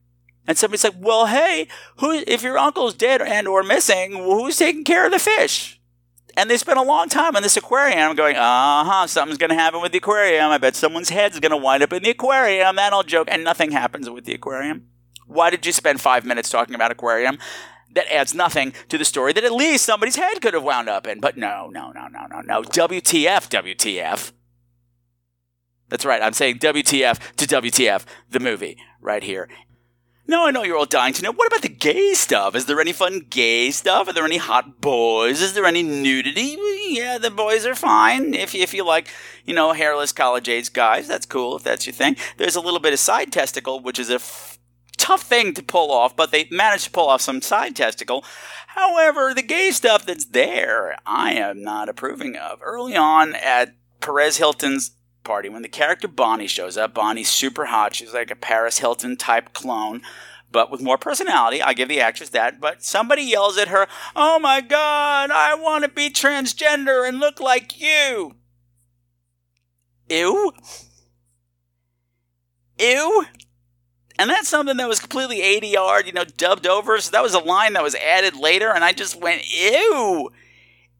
[0.46, 4.84] And somebody's like, "Well, hey, who if your uncle's dead and or missing, who's taking
[4.84, 5.77] care of the fish?"
[6.36, 8.14] And they spent a long time in this aquarium.
[8.14, 10.50] Going, uh huh, something's going to happen with the aquarium.
[10.50, 12.76] I bet someone's head's going to wind up in the aquarium.
[12.76, 13.28] That old joke.
[13.30, 14.88] And nothing happens with the aquarium.
[15.26, 17.38] Why did you spend five minutes talking about aquarium?
[17.94, 21.06] that adds nothing to the story that at least somebody's head could have wound up
[21.06, 21.20] in.
[21.20, 22.62] But no, no, no, no, no, no.
[22.62, 24.32] WTF, WTF.
[25.88, 26.22] That's right.
[26.22, 29.48] I'm saying WTF to WTF, the movie, right here.
[30.30, 31.32] No, I know you're all dying to know.
[31.32, 32.54] What about the gay stuff?
[32.54, 34.08] Is there any fun gay stuff?
[34.08, 35.40] Are there any hot boys?
[35.40, 36.54] Is there any nudity?
[36.90, 38.34] Yeah, the boys are fine.
[38.34, 39.08] If you, if you like,
[39.46, 42.14] you know, hairless college age guys, that's cool if that's your thing.
[42.36, 44.20] There's a little bit of side testicle, which is a
[44.98, 48.22] tough thing to pull off, but they managed to pull off some side testicle.
[48.66, 52.58] However, the gay stuff that's there, I am not approving of.
[52.60, 54.90] Early on at Perez Hilton's
[55.24, 57.94] party, when the character Bonnie shows up, Bonnie's super hot.
[57.94, 60.02] She's like a Paris Hilton type clone
[60.50, 61.62] but with more personality.
[61.62, 62.60] I give the actress that.
[62.60, 67.40] But somebody yells at her, Oh my God, I want to be transgender and look
[67.40, 68.34] like you.
[70.08, 70.52] Ew.
[72.78, 73.26] Ew.
[74.18, 76.98] And that's something that was completely ADR, you know, dubbed over.
[77.00, 80.30] So that was a line that was added later, and I just went, ew,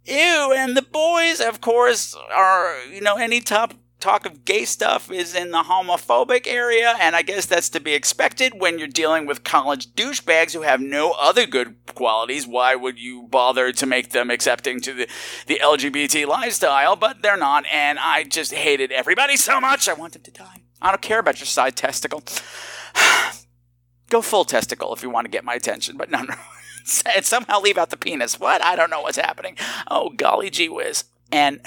[0.05, 0.55] ew.
[0.57, 5.35] And the boys, of course, are, you know, any top talk of gay stuff is
[5.35, 9.45] in the homophobic area, and I guess that's to be expected when you're dealing with
[9.45, 12.47] college douchebags who have no other good qualities.
[12.47, 15.09] Why would you bother to make them accepting to the,
[15.47, 16.97] the LGBT lifestyle?
[16.97, 20.63] But they're not, and I just hated everybody so much, I want them to die.
[20.81, 22.23] I don't care about your side testicle.
[24.11, 26.35] Go full testicle if you want to get my attention, but no, no.
[27.15, 28.39] and somehow leave out the penis.
[28.39, 28.63] What?
[28.63, 29.57] I don't know what's happening.
[29.91, 31.05] Oh, golly gee whiz.
[31.31, 31.61] And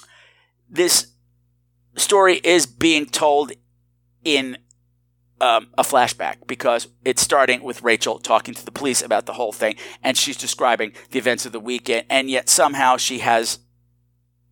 [0.68, 1.06] this
[1.96, 3.52] story is being told
[4.24, 4.58] in
[5.40, 9.52] um, a flashback because it's starting with Rachel talking to the police about the whole
[9.52, 13.60] thing, and she's describing the events of the weekend, and yet somehow she has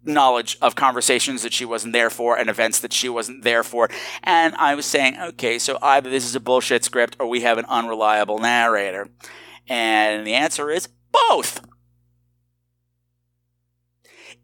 [0.04, 3.90] knowledge of conversations that she wasn't there for and events that she wasn't there for.
[4.22, 7.58] And I was saying, okay, so either this is a bullshit script or we have
[7.58, 9.08] an unreliable narrator.
[9.68, 11.60] And the answer is both.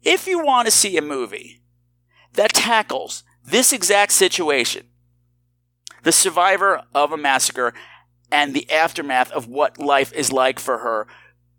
[0.03, 1.61] If you want to see a movie
[2.35, 4.87] that tackles this exact situation,
[6.03, 7.73] the survivor of a massacre
[8.31, 11.07] and the aftermath of what life is like for her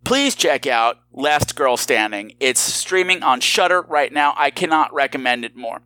[0.07, 2.37] please check out Last Girl Standing.
[2.39, 4.35] It's streaming on Shudder right now.
[4.37, 5.83] I cannot recommend it more.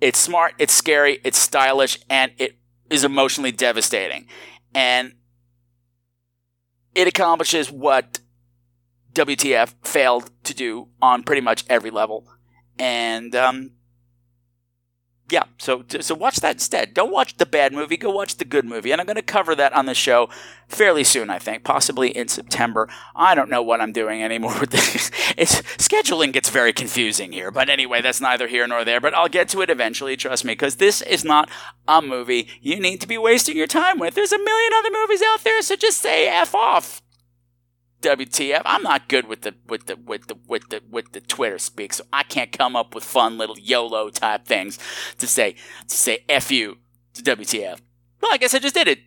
[0.00, 2.56] It's smart, it's scary, it's stylish, and it
[2.88, 4.26] is emotionally devastating.
[4.74, 5.16] And
[6.94, 8.20] it accomplishes what
[9.12, 12.26] WTF failed to do on pretty much every level.
[12.78, 13.72] And um,
[15.32, 16.92] yeah, so so watch that instead.
[16.92, 17.96] Don't watch the bad movie.
[17.96, 18.92] Go watch the good movie.
[18.92, 20.28] And I'm going to cover that on the show
[20.68, 21.30] fairly soon.
[21.30, 22.86] I think, possibly in September.
[23.16, 25.10] I don't know what I'm doing anymore with this.
[25.38, 27.50] It's scheduling gets very confusing here.
[27.50, 29.00] But anyway, that's neither here nor there.
[29.00, 30.18] But I'll get to it eventually.
[30.18, 31.48] Trust me, because this is not
[31.88, 34.14] a movie you need to be wasting your time with.
[34.14, 37.01] There's a million other movies out there, so just say f off.
[38.02, 38.62] WTF?
[38.64, 41.94] I'm not good with the with the with the with the with the Twitter speak,
[41.94, 44.78] so I can't come up with fun little YOLO type things
[45.18, 45.56] to say
[45.88, 46.78] to say F you
[47.14, 47.80] to WTF.
[48.20, 48.98] Well, I guess I just did it.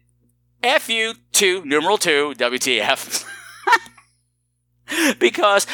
[0.64, 3.26] F you to numeral two WTF.
[5.20, 5.68] because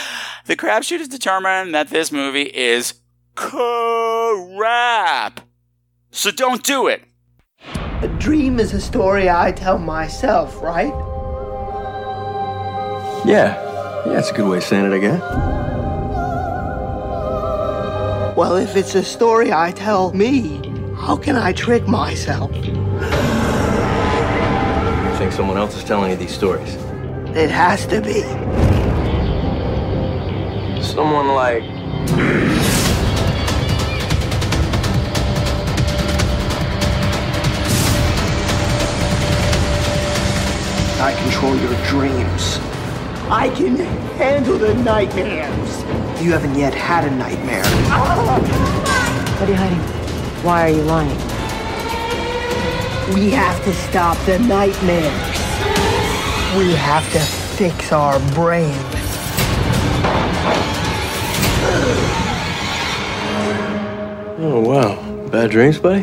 [0.46, 2.96] the crapshoot has determined that this movie is
[3.36, 4.32] crap.
[6.12, 7.04] So don't do it.
[8.02, 11.11] A dream is a story I tell myself, right?
[13.24, 13.56] Yeah.
[14.08, 15.22] Yeah, it's a good way of saying it, I guess.
[18.36, 20.60] Well, if it's a story I tell me,
[20.98, 22.52] how can I trick myself?
[23.04, 23.16] I
[25.20, 26.74] think someone else is telling you these stories.
[27.36, 28.24] It has to be.
[30.82, 31.64] Someone like.
[41.00, 42.60] I control your dreams.
[43.34, 43.78] I can
[44.18, 45.84] handle the nightmares.
[46.22, 47.64] You haven't yet had a nightmare.
[47.66, 49.38] Ah!
[49.40, 49.80] What are you hiding?
[50.44, 51.18] Why are you lying?
[53.14, 55.06] We have to stop the nightmares.
[56.58, 57.20] We have to
[57.56, 58.76] fix our brain.
[64.44, 65.30] Oh, wow.
[65.30, 66.02] Bad dreams, buddy?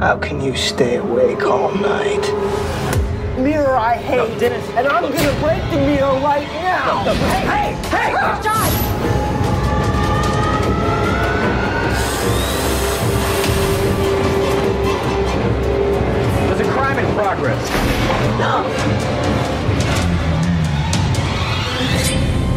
[0.00, 2.45] How can you stay awake all night?
[3.38, 4.66] Mirror I hate, Dennis.
[4.70, 7.04] and I'm gonna break the mirror right now.
[7.04, 8.70] Hey, hey, hey, John!
[16.48, 17.68] There's a crime in progress.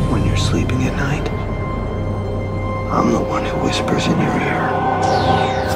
[0.10, 1.30] When you're sleeping at night,
[2.90, 5.69] I'm the one who whispers in your ear.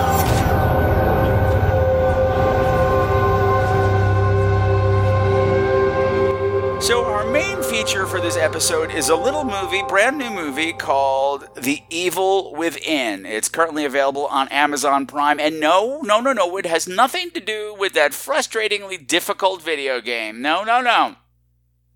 [6.83, 11.45] So, our main feature for this episode is a little movie, brand new movie called
[11.55, 13.25] The Evil Within.
[13.25, 15.39] It's currently available on Amazon Prime.
[15.39, 20.01] And no, no, no, no, it has nothing to do with that frustratingly difficult video
[20.01, 20.41] game.
[20.41, 21.15] No, no, no.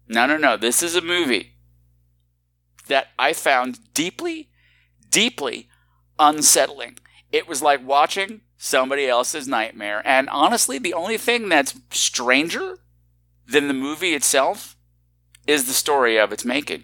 [0.07, 0.55] No, no, no.
[0.55, 1.57] This is a movie
[2.87, 4.47] that I found deeply,
[5.09, 5.67] deeply
[6.17, 6.97] unsettling.
[7.33, 10.01] It was like watching somebody else's nightmare.
[10.05, 12.77] And honestly, the only thing that's stranger
[13.45, 14.75] than the movie itself
[15.47, 16.83] is the story of its making.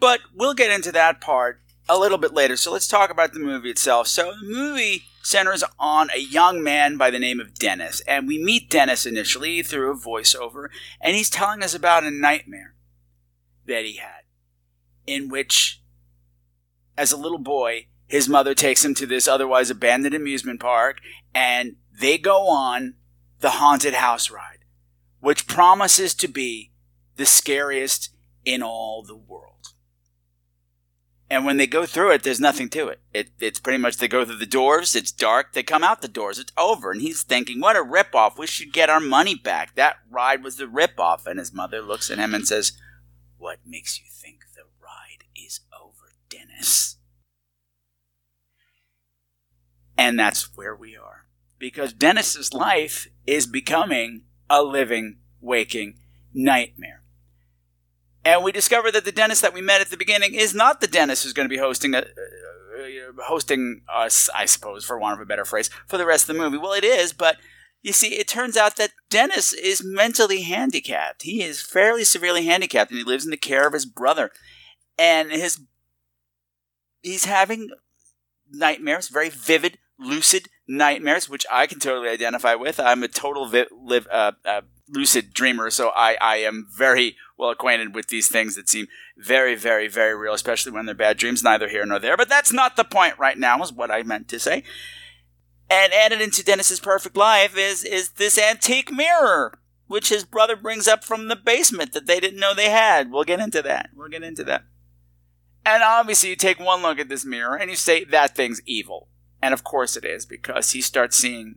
[0.00, 2.56] But we'll get into that part a little bit later.
[2.56, 4.08] So let's talk about the movie itself.
[4.08, 8.42] So the movie centers on a young man by the name of Dennis, and we
[8.42, 10.66] meet Dennis initially through a voiceover,
[11.00, 12.74] and he's telling us about a nightmare
[13.66, 14.22] that he had,
[15.06, 15.80] in which,
[16.98, 20.98] as a little boy, his mother takes him to this otherwise abandoned amusement park,
[21.32, 22.94] and they go on
[23.38, 24.64] the haunted house ride,
[25.20, 26.71] which promises to be
[27.16, 28.10] the scariest
[28.44, 29.52] in all the world.
[31.32, 33.00] And when they go through it, there's nothing to it.
[33.14, 33.30] it.
[33.40, 36.38] It's pretty much they go through the doors, it's dark, they come out the doors,
[36.38, 36.90] it's over.
[36.90, 38.36] And he's thinking, what a ripoff.
[38.36, 39.74] We should get our money back.
[39.74, 41.26] That ride was the ripoff.
[41.26, 42.72] And his mother looks at him and says,
[43.38, 46.98] What makes you think the ride is over, Dennis?
[49.96, 51.24] And that's where we are.
[51.58, 55.94] Because Dennis's life is becoming a living, waking
[56.34, 57.01] nightmare.
[58.24, 60.86] And we discover that the Dennis that we met at the beginning is not the
[60.86, 65.20] Dennis who's going to be hosting a, uh, hosting us, I suppose, for want of
[65.20, 66.58] a better phrase, for the rest of the movie.
[66.58, 67.36] Well, it is, but
[67.82, 71.22] you see, it turns out that Dennis is mentally handicapped.
[71.22, 74.30] He is fairly severely handicapped, and he lives in the care of his brother.
[74.96, 75.60] And his
[77.02, 77.70] he's having
[78.50, 82.78] nightmares, very vivid, lucid nightmares, which I can totally identify with.
[82.78, 87.50] I'm a total vi- live, uh, uh, lucid dreamer, so I, I am very well
[87.50, 88.86] acquainted with these things that seem
[89.18, 91.42] very, very, very real, especially when they're bad dreams.
[91.42, 94.28] Neither here nor there, but that's not the point right now, is what I meant
[94.28, 94.62] to say.
[95.68, 100.86] And added into Dennis's perfect life is is this antique mirror, which his brother brings
[100.86, 103.10] up from the basement that they didn't know they had.
[103.10, 103.90] We'll get into that.
[103.94, 104.62] We'll get into that.
[105.66, 109.08] And obviously, you take one look at this mirror and you say that thing's evil.
[109.42, 111.56] And of course it is, because he starts seeing,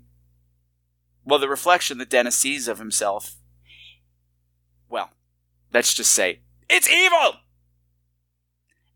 [1.23, 3.35] well, the reflection that Dennis sees of himself.
[5.75, 7.41] Let's just say, it's evil!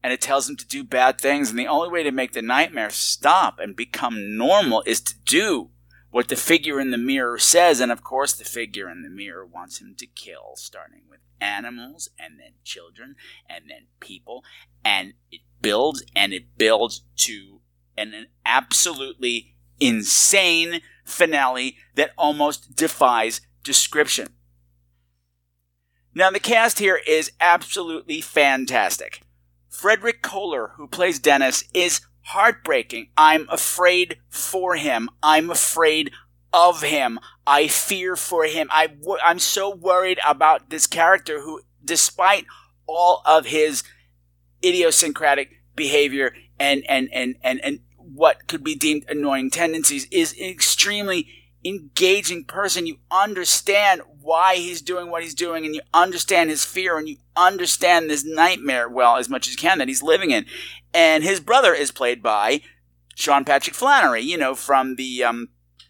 [0.02, 2.42] And it tells him to do bad things, and the only way to make the
[2.42, 5.72] nightmare stop and become normal is to do
[6.10, 7.82] what the figure in the mirror says.
[7.82, 12.08] And of course, the figure in the mirror wants him to kill, starting with animals,
[12.18, 13.18] and then children,
[13.50, 14.46] and then people.
[14.82, 17.60] And it builds and it builds to
[17.98, 24.30] an absolutely insane finale that almost defies description.
[26.20, 29.22] Now, the cast here is absolutely fantastic.
[29.70, 33.07] Frederick Koehler, who plays Dennis, is heartbreaking.
[33.15, 35.09] I'm afraid for him.
[35.24, 36.11] I'm afraid
[36.51, 37.22] of him.
[37.47, 38.67] I fear for him.
[38.70, 42.45] I w- I'm so worried about this character who, despite
[42.86, 43.84] all of his
[44.61, 51.30] idiosyncratic behavior and, and, and, and, and what could be deemed annoying tendencies, is extremely
[51.64, 52.88] engaging person.
[52.88, 57.18] You understand why he's doing what he's doing, and you understand his fear, and you
[57.36, 60.45] understand this nightmare, well, as much as you can, that he's living in.
[60.93, 62.62] And his brother is played by
[63.16, 65.49] Sean Patrick Flanery, you know, from the um,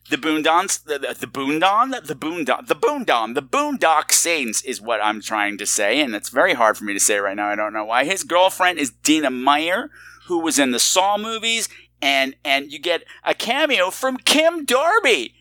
[0.10, 5.00] the Boondons, the, the, the Boondon, the Boondon, the Boondon, the Boondock Saints is what
[5.04, 7.50] I'm trying to say, and it's very hard for me to say right now.
[7.50, 8.06] I don't know why.
[8.06, 9.92] His girlfriend is Dina Meyer,
[10.26, 11.70] who was in the Saw movies,
[12.02, 15.36] and and you get a cameo from Kim Darby.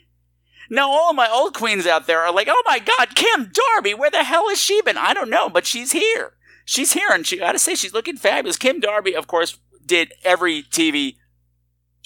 [0.70, 3.94] Now, all of my old queens out there are like, "Oh my God, Kim Darby!
[3.94, 4.98] Where the hell has she been?
[4.98, 6.34] I don't know, but she's here.
[6.64, 10.12] She's here, and she got to say, she's looking fabulous." Kim Darby, of course, did
[10.24, 11.16] every TV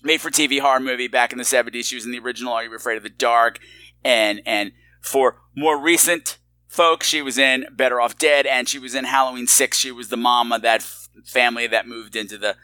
[0.03, 1.85] made for TV horror movie back in the 70s.
[1.85, 3.59] She was in the original Are You Afraid of the Dark?
[4.05, 8.95] And, and for more recent folks, she was in Better Off Dead and she was
[8.95, 9.79] in Halloween 6.
[9.79, 12.57] She was the mom of that f- family that moved into the,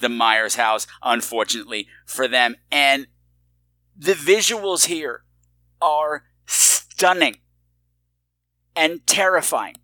[0.00, 2.56] the Myers house, unfortunately for them.
[2.70, 3.08] And
[3.96, 5.24] the visuals here
[5.80, 7.36] are stunning
[8.74, 9.76] and terrifying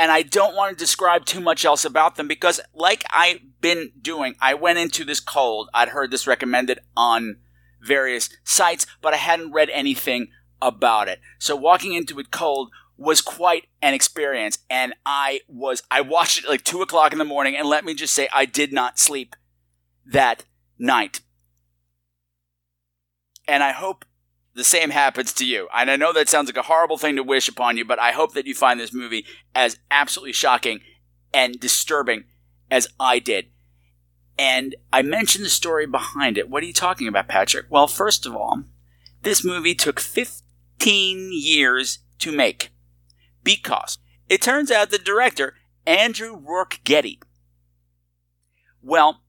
[0.00, 3.92] and I don't want to describe too much else about them because, like I've been
[4.00, 5.68] doing, I went into this cold.
[5.74, 7.36] I'd heard this recommended on
[7.82, 10.28] various sites, but I hadn't read anything
[10.62, 11.20] about it.
[11.38, 16.48] So walking into it cold was quite an experience, and I was I watched it
[16.48, 19.36] like two o'clock in the morning, and let me just say I did not sleep
[20.06, 20.46] that
[20.78, 21.20] night.
[23.46, 24.06] And I hope
[24.60, 25.68] the same happens to you.
[25.74, 28.12] And I know that sounds like a horrible thing to wish upon you, but I
[28.12, 30.80] hope that you find this movie as absolutely shocking
[31.32, 32.24] and disturbing
[32.70, 33.46] as I did.
[34.38, 36.50] And I mentioned the story behind it.
[36.50, 37.66] What are you talking about, Patrick?
[37.70, 38.64] Well, first of all,
[39.22, 42.68] this movie took 15 years to make
[43.42, 43.96] because
[44.28, 45.54] it turns out the director,
[45.86, 47.18] Andrew Rork Getty,
[48.82, 49.22] well,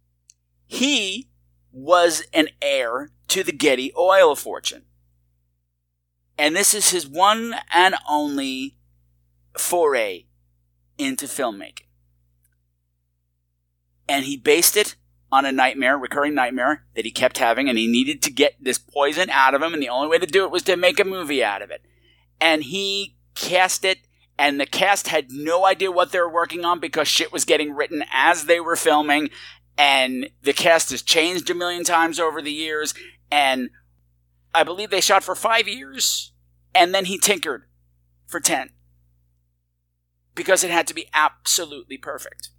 [0.68, 1.30] he
[1.72, 4.84] was an heir to the Getty oil fortune.
[6.42, 8.76] And this is his one and only
[9.56, 10.26] foray
[10.98, 11.86] into filmmaking.
[14.10, 14.96] And he based it
[15.32, 18.80] on a nightmare, recurring nightmare that he kept having, and he needed to get this
[18.80, 21.06] poison out of him, and the only way to do it was to make a
[21.06, 21.84] movie out of it.
[22.39, 24.00] And he cast it,
[24.36, 27.76] and the cast had no idea what they were working on because shit was getting
[27.76, 29.30] written as they were filming,
[29.78, 32.96] and the cast has changed a million times over the years,
[33.30, 33.70] and
[34.56, 36.31] I believe they shot for five years
[36.74, 37.63] and then he tinkered
[38.28, 38.72] for 10
[40.36, 42.49] because it had to be absolutely perfect.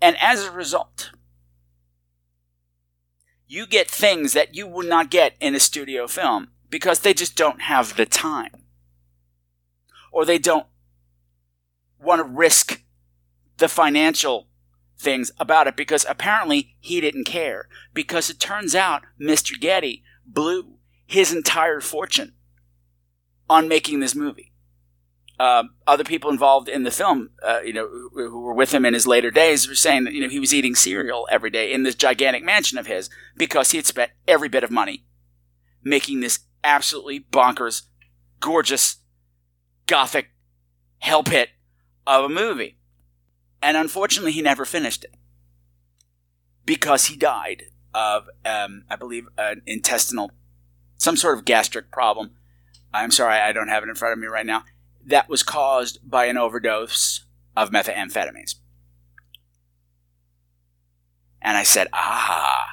[0.00, 1.10] And as a result,
[3.46, 7.36] you get things that you would not get in a studio film because they just
[7.36, 8.50] don't have the time.
[10.12, 10.66] Or they don't
[12.00, 12.82] want to risk
[13.58, 14.48] the financial
[14.98, 17.68] things about it because apparently he didn't care.
[17.94, 19.58] Because it turns out Mr.
[19.58, 20.76] Getty blew
[21.06, 22.34] his entire fortune
[23.48, 24.52] on making this movie.
[25.38, 28.86] Uh, other people involved in the film, uh, you know, who, who, were with him
[28.86, 31.72] in his later days, were saying that you know he was eating cereal every day
[31.72, 35.04] in this gigantic mansion of his because he had spent every bit of money
[35.82, 37.82] making this absolutely bonkers,
[38.40, 38.96] gorgeous,
[39.86, 40.30] gothic
[40.98, 41.50] hell pit
[42.06, 42.78] of a movie.
[43.62, 45.14] And unfortunately, he never finished it
[46.64, 50.30] because he died of, um, I believe, an intestinal
[50.96, 52.32] some sort of gastric problem.
[52.92, 54.64] I'm sorry, I don't have it in front of me right now.
[55.04, 57.24] That was caused by an overdose
[57.56, 58.56] of methamphetamines.
[61.40, 62.70] And I said, ah,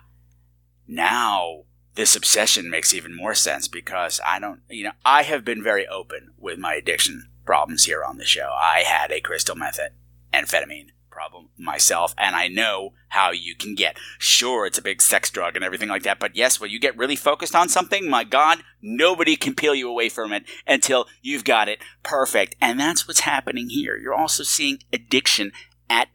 [0.88, 1.63] now
[1.95, 5.88] this obsession makes even more sense because I don't, you know, I have been very
[5.88, 8.49] open with my addiction problems here on the show.
[8.57, 13.97] I had a crystal methamphetamine problem myself, and I know how you can get.
[14.18, 16.97] Sure, it's a big sex drug and everything like that, but yes, when you get
[16.97, 21.43] really focused on something, my God, nobody can peel you away from it until you've
[21.43, 22.55] got it perfect.
[22.59, 23.95] And that's what's happening here.
[23.95, 25.51] You're also seeing addiction
[25.89, 26.09] at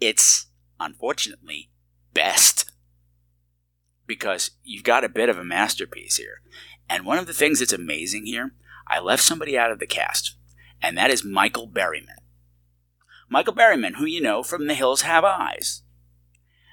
[0.00, 0.46] its,
[0.78, 1.70] unfortunately,
[2.12, 2.70] best.
[4.06, 6.42] Because you've got a bit of a masterpiece here.
[6.88, 8.52] And one of the things that's amazing here,
[8.86, 10.36] I left somebody out of the cast,
[10.82, 12.20] and that is Michael Berryman.
[13.28, 15.82] Michael Berryman, who you know from The Hills Have Eyes.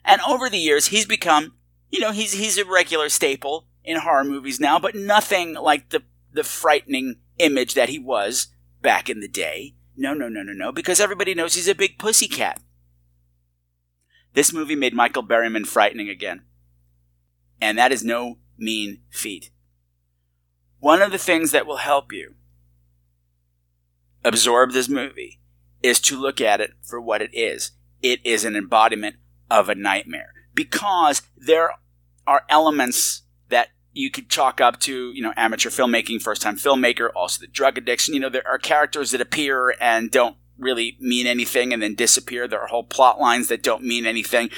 [0.04, 1.54] And over the years, he's become,
[1.90, 6.04] you know, he's, he's a regular staple in horror movies now, but nothing like the,
[6.34, 8.48] the frightening image that he was
[8.82, 9.76] back in the day.
[9.96, 12.60] No, no, no, no, no, because everybody knows he's a big pussycat.
[14.34, 16.44] This movie made Michael Berryman frightening again.
[17.60, 19.52] And that is no mean feat.
[20.80, 22.36] One of the things that will help you
[24.24, 25.41] absorb this movie
[25.84, 27.72] is to look at it for what it is.
[28.02, 29.18] It is an embodiment
[29.50, 31.72] of a nightmare because there
[32.26, 37.10] are elements that you could chalk up to, you know, amateur filmmaking, first time filmmaker,
[37.16, 38.14] also the drug addiction.
[38.14, 42.48] You know, there are characters that appear and don't really mean anything and then disappear.
[42.48, 44.50] There are whole plot lines that don't mean anything,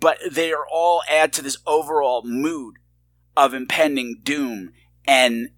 [0.00, 2.76] but they are all add to this overall mood
[3.36, 4.72] of impending doom
[5.06, 5.50] and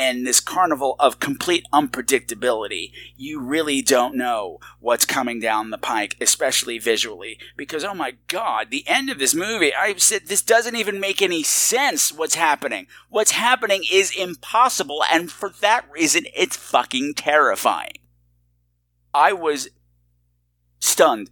[0.00, 2.90] and this carnival of complete unpredictability.
[3.16, 8.70] You really don't know what's coming down the pike, especially visually, because oh my god,
[8.70, 12.86] the end of this movie, I said this doesn't even make any sense what's happening.
[13.10, 17.98] What's happening is impossible, and for that reason, it's fucking terrifying.
[19.12, 19.68] I was
[20.78, 21.30] stunned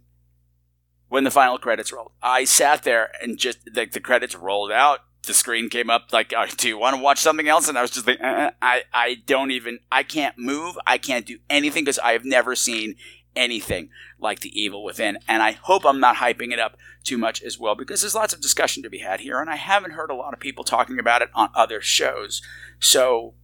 [1.07, 2.11] when the final credits rolled.
[2.21, 6.33] I sat there and just like the credits rolled out the screen came up like,
[6.33, 8.83] uh, "Do you want to watch something else?" And I was just like, uh, "I
[8.93, 10.77] I don't even I can't move.
[10.87, 12.95] I can't do anything because I have never seen
[13.35, 13.89] anything
[14.19, 17.59] like The Evil Within." And I hope I'm not hyping it up too much as
[17.59, 20.15] well because there's lots of discussion to be had here, and I haven't heard a
[20.15, 22.41] lot of people talking about it on other shows.
[22.79, 23.35] So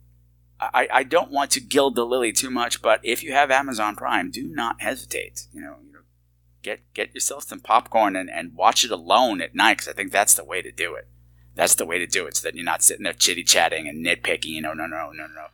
[0.59, 3.95] I, I don't want to gild the lily too much, but if you have Amazon
[3.95, 5.47] Prime, do not hesitate.
[5.51, 5.99] You know, you know
[6.61, 10.11] get get yourself some popcorn and, and watch it alone at night because I think
[10.11, 11.07] that's the way to do it.
[11.55, 14.05] That's the way to do it, so that you're not sitting there chitty chatting and
[14.05, 14.45] nitpicking.
[14.45, 15.27] You know, no, no, no, no.
[15.27, 15.47] No.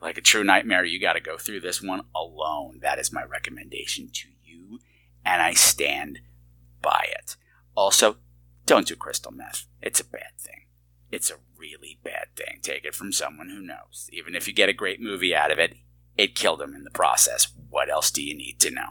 [0.00, 2.80] Like a true nightmare, you got to go through this one alone.
[2.82, 4.80] That is my recommendation to you,
[5.24, 6.20] and I stand
[6.82, 7.36] by it.
[7.74, 8.16] Also,
[8.66, 9.66] don't do crystal meth.
[9.80, 10.66] It's a bad thing.
[11.10, 12.58] It's a really bad thing.
[12.60, 14.10] Take it from someone who knows.
[14.12, 15.76] Even if you get a great movie out of it,
[16.16, 17.48] it killed him in the process.
[17.70, 18.88] What else do you need to know?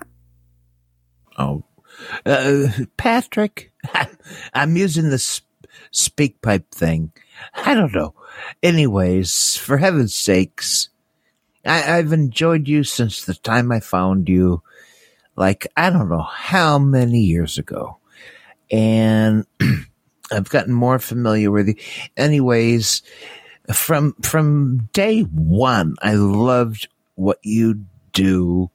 [1.37, 1.63] Oh,
[2.25, 3.71] uh, Patrick,
[4.53, 5.41] I'm using this
[5.91, 7.11] speak pipe thing.
[7.53, 8.13] I don't know.
[8.61, 10.89] Anyways, for heaven's sakes,
[11.65, 14.61] I, I've enjoyed you since the time I found you,
[15.35, 17.97] like, I don't know how many years ago.
[18.71, 19.45] And
[20.31, 21.75] I've gotten more familiar with you.
[22.17, 23.01] Anyways,
[23.73, 28.69] from, from day one, I loved what you do.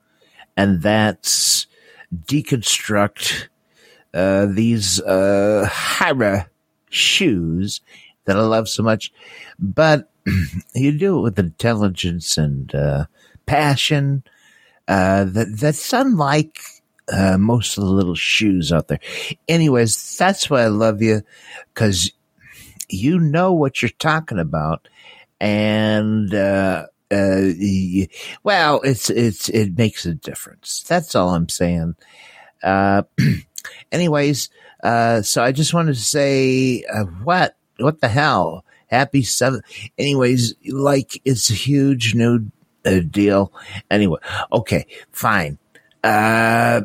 [0.56, 1.66] And that's
[2.14, 3.48] deconstruct,
[4.14, 6.50] uh, these, uh, horror
[6.90, 7.80] shoes
[8.24, 9.12] that I love so much,
[9.58, 10.10] but
[10.74, 13.06] you do it with intelligence and uh,
[13.46, 14.22] passion
[14.86, 16.60] uh, that that's unlike
[17.12, 19.00] uh, most of the little shoes out there.
[19.48, 21.22] Anyways, that's why I love you
[21.74, 22.10] because
[22.88, 24.88] you know what you're talking about,
[25.40, 27.40] and uh, uh,
[28.42, 30.84] well, it's it's it makes a difference.
[30.88, 31.96] That's all I'm saying.
[33.92, 34.50] Anyways,
[34.82, 38.64] uh, so I just wanted to say, uh, what, what the hell?
[38.86, 39.62] Happy seven.
[39.98, 42.50] Anyways, like it's a huge new
[42.84, 43.52] uh, deal.
[43.90, 44.18] Anyway,
[44.52, 45.58] okay, fine.
[46.02, 46.82] Uh,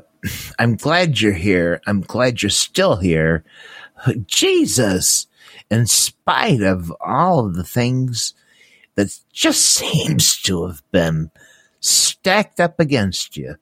[0.59, 1.81] I'm glad you're here.
[1.87, 3.43] I'm glad you're still here.
[4.25, 5.27] Jesus,
[5.69, 8.33] in spite of all of the things
[8.95, 11.31] that just seems to have been
[11.79, 13.55] stacked up against you.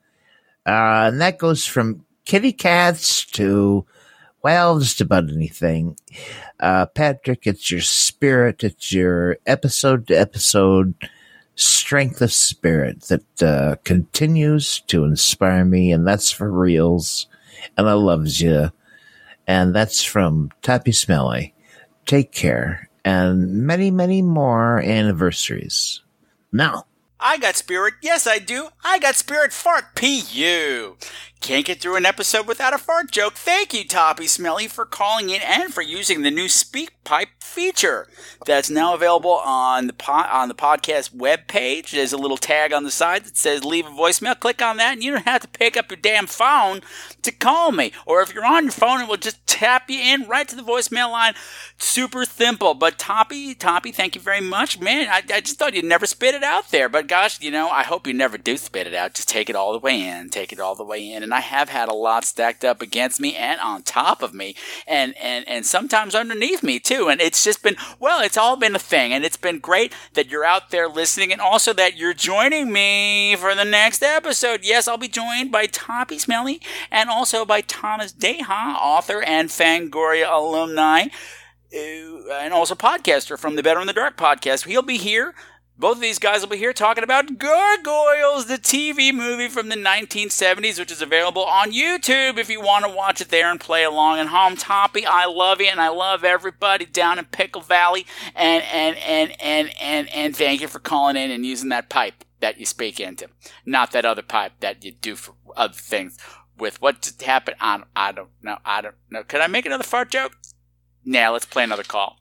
[0.66, 3.86] Uh, and that goes from kitty cats to
[4.42, 5.98] well, just about anything.
[6.62, 10.96] Uh, Patrick, it's your spirit, it's your episode to episode
[11.56, 17.28] strength of spirit that uh, continues to inspire me, and that's for reals.
[17.78, 18.72] And I loves you.
[19.46, 21.54] And that's from Toppy Smelly.
[22.06, 22.90] Take care.
[23.04, 26.02] And many, many more anniversaries.
[26.54, 26.86] Now.
[27.24, 27.94] I got spirit.
[28.02, 28.70] Yes, I do.
[28.84, 29.94] I got spirit fart.
[29.96, 30.98] P.U.
[31.40, 33.34] Can't get through an episode without a fart joke.
[33.34, 38.08] Thank you, Toppy Smelly, for calling in and for using the new Speak Pipe feature
[38.46, 41.92] that's now available on the po- on the podcast webpage.
[41.92, 44.94] There's a little tag on the side that says "Leave a voicemail." Click on that,
[44.94, 46.82] and you don't have to pick up your damn phone
[47.22, 47.92] to call me.
[48.06, 50.64] Or if you're on your phone, it will just tap you in right to the
[50.64, 51.34] voicemail line.
[51.78, 52.74] Super simple.
[52.74, 55.08] But Toppy, Toppy, thank you very much, man.
[55.10, 57.84] I, I just thought you'd never spit it out there, but gosh, you know, I
[57.84, 59.14] hope you never do spit it out.
[59.14, 60.30] Just take it all the way in.
[60.30, 61.24] Take it all the way in.
[61.24, 64.56] And I have had a lot stacked up against me and on top of me
[64.88, 66.91] and, and, and sometimes underneath me too.
[66.92, 69.14] And it's just been, well, it's all been a thing.
[69.14, 73.36] And it's been great that you're out there listening and also that you're joining me
[73.38, 74.62] for the next episode.
[74.64, 76.62] Yes, I'll be joined by Toppy Smelly
[76.92, 81.08] and also by Thomas Deja, author and Fangoria alumni.
[81.74, 84.66] Uh, and also podcaster from the Better in the Dark podcast.
[84.66, 85.34] He'll be here
[85.82, 89.76] both of these guys will be here talking about Gargoyles, the TV movie from the
[89.76, 93.84] 1970s, which is available on YouTube if you want to watch it there and play
[93.84, 94.56] along at home.
[94.56, 98.06] Toppy, I love you and I love everybody down in Pickle Valley.
[98.36, 102.26] And, and, and, and, and, and thank you for calling in and using that pipe
[102.42, 103.28] that you speak into.
[103.66, 106.16] Not that other pipe that you do for other things
[106.60, 107.58] with what just happened.
[107.60, 108.58] I don't, I don't know.
[108.64, 109.24] I don't know.
[109.24, 110.38] Could I make another fart joke?
[111.04, 112.18] Nah, let's play another call.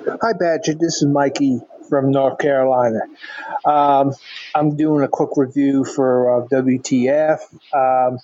[0.00, 0.74] Hi, Badger.
[0.74, 3.00] This is Mikey from North Carolina.
[3.64, 4.12] Um,
[4.54, 7.38] I'm doing a quick review for uh, WTF.
[7.74, 8.18] Um,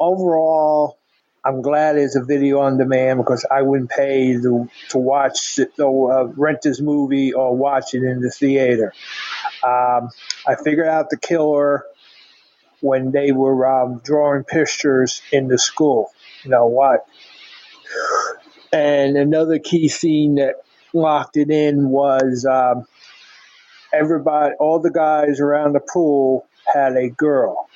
[0.00, 0.98] overall,
[1.44, 5.78] I'm glad it's a video on demand because I wouldn't pay to, to watch it,
[5.78, 8.92] or uh, rent this movie or watch it in the theater.
[9.62, 10.10] Um,
[10.46, 11.84] I figured out the killer
[12.80, 16.10] when they were um, drawing pictures in the school.
[16.42, 17.06] You know what?
[18.72, 20.56] And another key scene that
[20.96, 22.86] locked it in was um,
[23.92, 27.68] everybody, all the guys around the pool had a girl.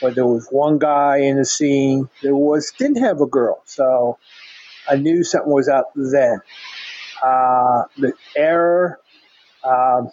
[0.00, 4.18] But there was one guy in the scene that was didn't have a girl, so
[4.88, 6.40] I knew something was up then.
[7.22, 8.98] Uh, the error,
[9.62, 10.10] um,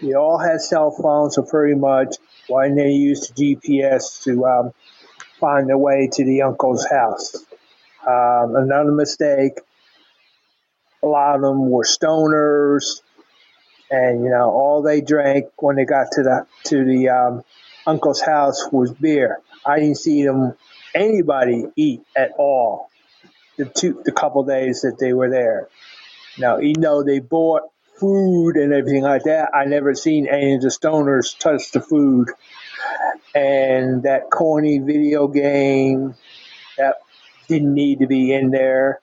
[0.00, 4.72] they all had cell phones, so pretty much why they use the GPS to um,
[5.40, 7.34] find their way to the uncle's house?
[8.06, 9.60] Um, another mistake.
[11.04, 13.02] A lot of them were stoners,
[13.90, 17.44] and you know all they drank when they got to the to the um,
[17.86, 19.40] uncle's house was beer.
[19.66, 20.54] I didn't see them
[20.94, 22.88] anybody eat at all
[23.56, 25.68] the two the couple days that they were there.
[26.38, 27.62] Now, even though they bought
[27.98, 32.28] food and everything like that, I never seen any of the stoners touch the food.
[33.34, 36.14] And that corny video game
[36.76, 36.96] that
[37.48, 39.00] didn't need to be in there.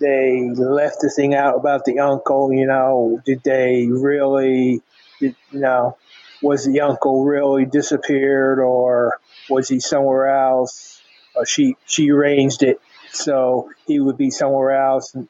[0.00, 4.80] They left the thing out about the uncle, you know, did they really,
[5.20, 5.96] did, you know,
[6.42, 9.20] was the uncle really disappeared or
[9.50, 11.00] was he somewhere else?
[11.34, 12.80] Or she, she arranged it
[13.12, 15.28] so he would be somewhere else and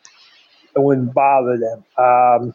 [0.74, 1.84] it wouldn't bother them.
[1.96, 2.54] Um,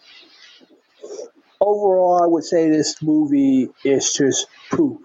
[1.60, 5.02] overall, I would say this movie is just poop.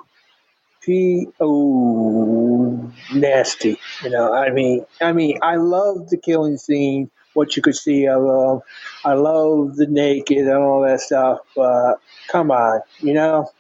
[0.89, 3.79] P O nasty.
[4.03, 8.07] You know, I mean, I mean, I love the killing scene, what you could see
[8.07, 8.63] of them.
[9.05, 11.41] I love the naked and all that stuff.
[11.55, 11.97] But
[12.29, 13.51] come on, you know,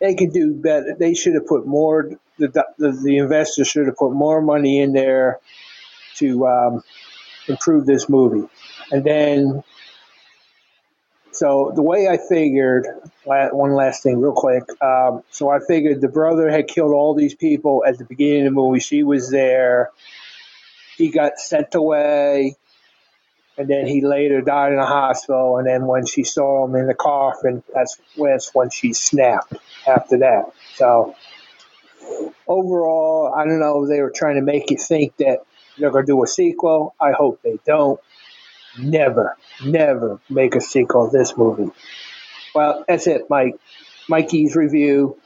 [0.00, 0.96] they could do better.
[0.98, 2.10] They should have put more.
[2.38, 5.38] The the, the investors should have put more money in there
[6.16, 6.82] to um,
[7.46, 8.48] improve this movie.
[8.90, 9.62] And then,
[11.34, 12.86] so the way I figured,
[13.24, 14.62] one last thing, real quick.
[14.80, 18.44] Um, so I figured the brother had killed all these people at the beginning of
[18.46, 18.80] the movie.
[18.80, 19.90] She was there.
[20.96, 22.56] He got sent away.
[23.56, 25.58] And then he later died in a hospital.
[25.58, 29.54] And then when she saw him in the coffin, that's, that's when she snapped
[29.86, 30.52] after that.
[30.76, 31.14] So
[32.46, 35.38] overall, I don't know they were trying to make you think that
[35.78, 36.94] they're going to do a sequel.
[37.00, 38.00] I hope they don't.
[38.78, 41.70] Never, never make a sequel of this movie.
[42.54, 43.54] Well, that's it, Mike.
[44.08, 45.18] Mikey's review.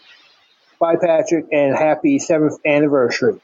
[0.80, 3.40] Bye, Patrick, and happy seventh anniversary.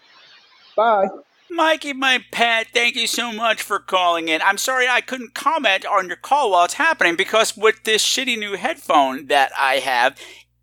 [0.77, 1.09] Bye.
[1.51, 4.43] Mikey, my pet, thank you so much for calling in.
[4.43, 8.39] I'm sorry I couldn't comment on your call while it's happening because with this shitty
[8.39, 10.19] new headphone that I have,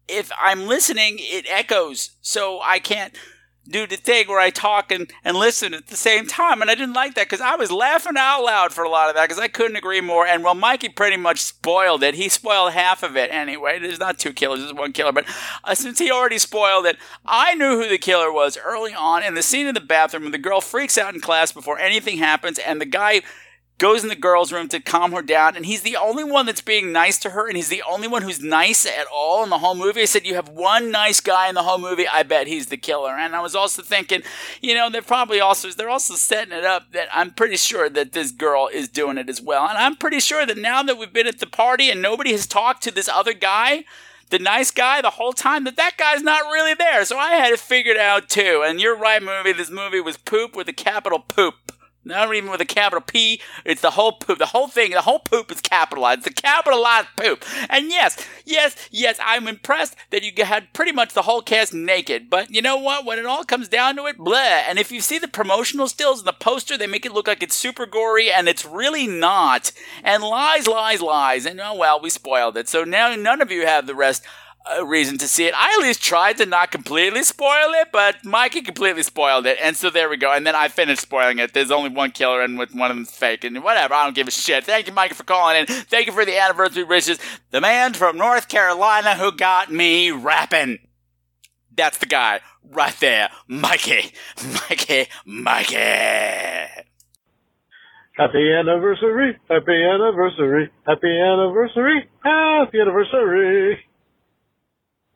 [0.07, 3.15] if I'm listening, it echoes, so I can't
[3.71, 6.61] do the thing where I talk and, and listen at the same time.
[6.61, 9.15] And I didn't like that because I was laughing out loud for a lot of
[9.15, 10.25] that because I couldn't agree more.
[10.25, 12.15] And well, Mikey pretty much spoiled it.
[12.15, 13.79] He spoiled half of it anyway.
[13.79, 15.11] There's not two killers, there's one killer.
[15.11, 15.25] But
[15.63, 19.33] uh, since he already spoiled it, I knew who the killer was early on in
[19.33, 22.59] the scene in the bathroom when the girl freaks out in class before anything happens
[22.59, 23.21] and the guy
[23.81, 26.61] goes in the girl's room to calm her down, and he's the only one that's
[26.61, 29.57] being nice to her, and he's the only one who's nice at all in the
[29.57, 30.03] whole movie.
[30.03, 32.77] I said, You have one nice guy in the whole movie, I bet he's the
[32.77, 33.17] killer.
[33.17, 34.21] And I was also thinking,
[34.61, 38.11] you know, they're probably also they're also setting it up that I'm pretty sure that
[38.11, 39.67] this girl is doing it as well.
[39.67, 42.45] And I'm pretty sure that now that we've been at the party and nobody has
[42.45, 43.85] talked to this other guy,
[44.29, 47.03] the nice guy the whole time that that guy's not really there.
[47.03, 48.63] So I had it figured out too.
[48.63, 49.53] And you're right, movie.
[49.53, 51.70] This movie was poop with a capital poop.
[52.03, 53.39] Not even with a capital P.
[53.63, 54.39] It's the whole poop.
[54.39, 56.23] The whole thing, the whole poop is capitalized.
[56.23, 57.45] The capitalized poop.
[57.69, 62.29] And yes, yes, yes, I'm impressed that you had pretty much the whole cast naked.
[62.29, 63.05] But you know what?
[63.05, 64.37] When it all comes down to it, blah.
[64.37, 67.43] And if you see the promotional stills and the poster, they make it look like
[67.43, 69.71] it's super gory, and it's really not.
[70.03, 71.45] And lies, lies, lies.
[71.45, 72.67] And oh well, we spoiled it.
[72.67, 74.23] So now none of you have the rest
[74.69, 75.53] a reason to see it.
[75.55, 79.75] I at least tried to not completely spoil it, but Mikey completely spoiled it, and
[79.75, 80.31] so there we go.
[80.31, 81.53] And then I finished spoiling it.
[81.53, 83.93] There's only one killer, and with one of them's fake, and whatever.
[83.93, 84.63] I don't give a shit.
[84.65, 85.65] Thank you, Mikey, for calling in.
[85.65, 87.19] Thank you for the anniversary wishes.
[87.51, 90.79] The man from North Carolina who got me rapping.
[91.75, 94.13] That's the guy right there, Mikey,
[94.69, 95.75] Mikey, Mikey.
[98.17, 103.79] Happy anniversary, happy anniversary, happy anniversary, happy anniversary.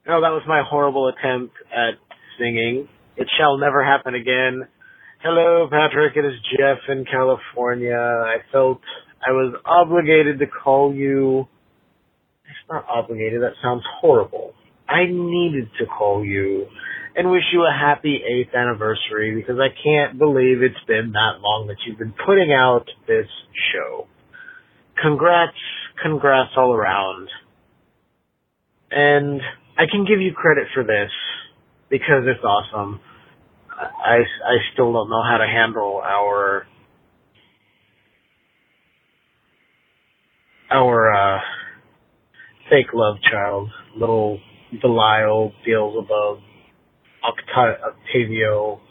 [0.08, 1.97] Oh, that was my horrible attempt at
[2.38, 2.88] singing.
[3.18, 4.68] It shall never happen again.
[5.24, 6.16] Hello, Patrick.
[6.16, 7.97] It is Jeff in California.
[7.97, 8.82] I felt
[9.26, 11.47] I was obligated to call you.
[12.43, 13.41] It's not obligated.
[13.41, 14.53] That sounds horrible.
[14.88, 16.68] I needed to call you
[17.16, 21.66] and wish you a happy eighth anniversary because I can't believe it's been that long
[21.68, 23.26] that you've been putting out this
[23.74, 24.06] show.
[25.01, 25.58] Congrats,
[26.03, 27.30] congrats all around.
[28.91, 29.41] And
[29.78, 31.12] I can give you credit for this
[31.90, 33.00] because it's awesome.
[33.70, 36.66] I, I still don't know how to handle our
[40.72, 41.40] our uh
[42.70, 44.40] fake love child, little
[44.82, 46.40] Belial, Beelzebub,
[47.24, 48.82] Octa- Octavio.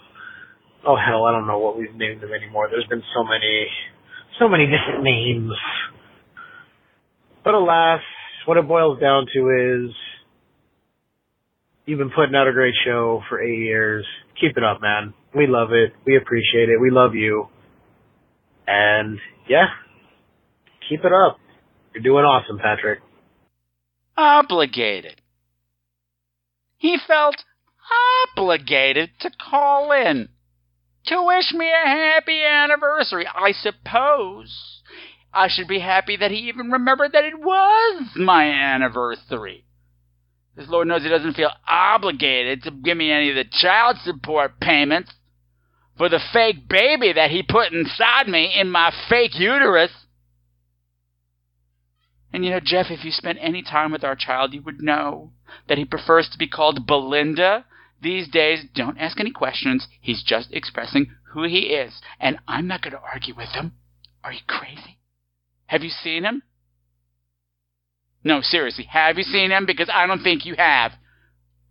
[0.86, 2.68] Oh hell, I don't know what we've named them anymore.
[2.70, 3.66] There's been so many,
[4.38, 5.52] so many different names.
[7.44, 8.00] But alas,
[8.46, 9.94] what it boils down to is,
[11.86, 14.04] you've been putting out a great show for eight years.
[14.40, 15.14] Keep it up, man.
[15.34, 15.92] We love it.
[16.06, 16.80] We appreciate it.
[16.80, 17.48] We love you.
[18.66, 19.18] And
[19.48, 19.66] yeah,
[20.88, 21.38] keep it up.
[21.92, 23.00] You're doing awesome, Patrick.
[24.16, 25.20] Obligated.
[26.78, 27.36] He felt
[28.36, 30.28] obligated to call in
[31.06, 33.26] to wish me a happy anniversary.
[33.26, 34.82] I suppose
[35.32, 39.64] I should be happy that he even remembered that it was my anniversary.
[40.54, 44.60] Because Lord knows he doesn't feel obligated to give me any of the child support
[44.60, 45.12] payments
[45.96, 49.90] for the fake baby that he put inside me in my fake uterus.
[52.32, 55.32] And you know, Jeff, if you spent any time with our child, you would know
[55.68, 57.64] that he prefers to be called Belinda.
[58.02, 59.86] These days, don't ask any questions.
[60.00, 62.00] He's just expressing who he is.
[62.20, 63.74] And I'm not going to argue with him.
[64.22, 64.98] Are you crazy?
[65.66, 66.42] Have you seen him?
[68.24, 69.66] No, seriously, have you seen him?
[69.66, 70.92] Because I don't think you have.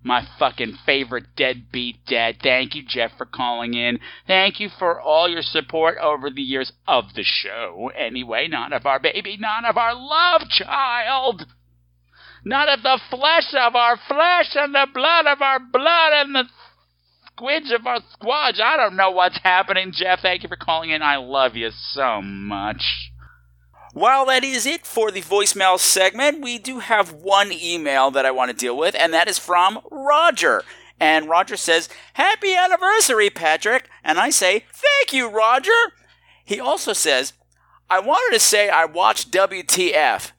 [0.04, 2.38] My fucking favorite deadbeat dad.
[2.44, 4.00] Thank you, Jeff, for calling in.
[4.28, 7.90] Thank you for all your support over the years of the show.
[7.98, 11.46] Anyway, not of our baby, not of our love child.
[12.44, 16.50] Not of the flesh of our flesh and the blood of our blood and the
[17.32, 18.60] squidge of our squadge.
[18.60, 20.20] I don't know what's happening, Jeff.
[20.22, 21.02] Thank you for calling in.
[21.02, 23.13] I love you so much.
[23.94, 28.32] While that is it for the voicemail segment, we do have one email that I
[28.32, 30.64] want to deal with, and that is from Roger.
[31.00, 33.88] And Roger says, Happy anniversary, Patrick.
[34.04, 35.72] And I say, Thank you, Roger.
[36.44, 37.34] He also says,
[37.88, 40.32] I wanted to say I watched WTF.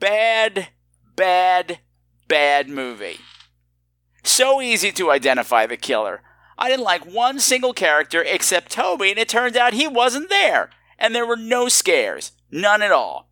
[0.00, 0.68] Bad,
[1.14, 1.78] bad,
[2.26, 3.18] bad movie.
[4.24, 6.22] So easy to identify the killer.
[6.58, 10.70] I didn't like one single character except Toby, and it turned out he wasn't there.
[10.98, 12.32] And there were no scares.
[12.50, 13.30] None at all.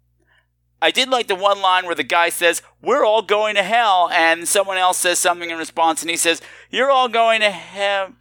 [0.81, 4.09] I did like the one line where the guy says, We're all going to hell,
[4.13, 6.41] and someone else says something in response, and he says,
[6.71, 8.13] You're all going to hell.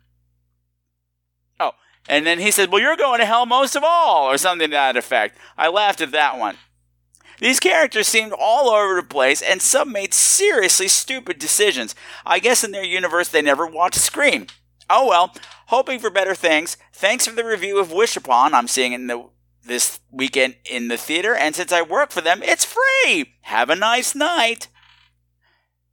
[1.59, 1.73] Oh,
[2.09, 4.71] and then he says, Well, you're going to hell most of all, or something to
[4.71, 5.37] that effect.
[5.57, 6.57] I laughed at that one.
[7.39, 11.93] These characters seemed all over the place, and some made seriously stupid decisions.
[12.25, 14.47] I guess in their universe they never watched Scream.
[14.89, 15.35] Oh well,
[15.67, 16.77] hoping for better things.
[16.91, 18.55] Thanks for the review of Wish Upon.
[18.55, 19.29] I'm seeing it in the
[19.68, 23.34] this weekend in the theater, and since I work for them, it's free.
[23.41, 24.68] Have a nice night.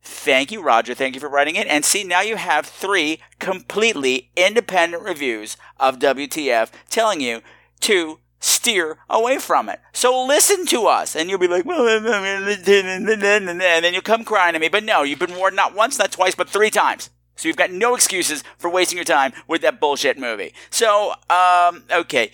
[0.03, 0.95] Thank you, Roger.
[0.95, 1.67] Thank you for writing it.
[1.67, 7.41] And see, now you have three completely independent reviews of WTF telling you
[7.81, 9.81] to steer away from it.
[9.95, 14.69] So listen to us, and you'll be like, and then you'll come crying to me.
[14.69, 17.09] But no, you've been warned not once, not twice, but three times.
[17.37, 20.53] So you've got no excuses for wasting your time with that bullshit movie.
[20.71, 22.31] So, um, okay.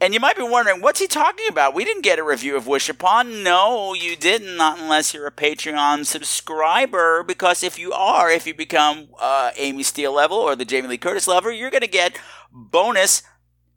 [0.00, 1.74] And you might be wondering, what's he talking about?
[1.74, 3.42] We didn't get a review of Wish Upon.
[3.42, 7.22] No, you didn't, not unless you're a Patreon subscriber.
[7.22, 10.98] Because if you are, if you become uh, Amy Steel level or the Jamie Lee
[10.98, 12.18] Curtis level, you're going to get
[12.52, 13.22] bonus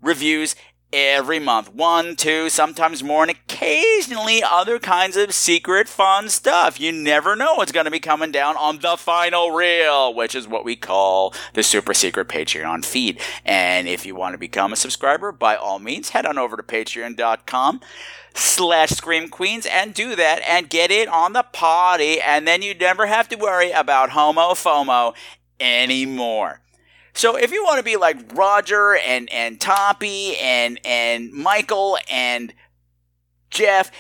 [0.01, 0.55] reviews
[0.93, 1.73] every month.
[1.73, 6.79] One, two, sometimes more, and occasionally other kinds of secret fun stuff.
[6.79, 10.47] You never know what's going to be coming down on the final reel, which is
[10.47, 13.19] what we call the super secret Patreon feed.
[13.45, 16.63] And if you want to become a subscriber, by all means, head on over to
[16.63, 17.81] patreon.com
[18.33, 22.73] slash scream queenz and do that and get it on the party and then you
[22.75, 25.15] never have to worry about homo fomo
[25.59, 26.61] anymore
[27.17, 32.53] so if you want to be like Roger and and Toppy and and Michael and
[33.49, 33.91] Jeff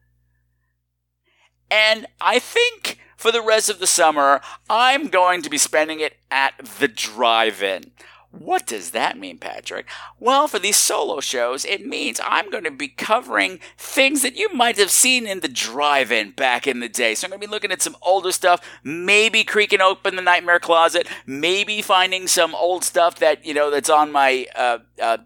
[1.70, 6.18] And I think for the rest of the summer, I'm going to be spending it
[6.30, 7.92] at the drive in.
[8.30, 9.86] What does that mean, Patrick?
[10.20, 14.52] Well, for these solo shows, it means I'm going to be covering things that you
[14.52, 17.14] might have seen in the drive in back in the day.
[17.14, 20.60] So I'm going to be looking at some older stuff, maybe creaking open the Nightmare
[20.60, 25.18] Closet, maybe finding some old stuff that, you know, that's on my, uh, uh,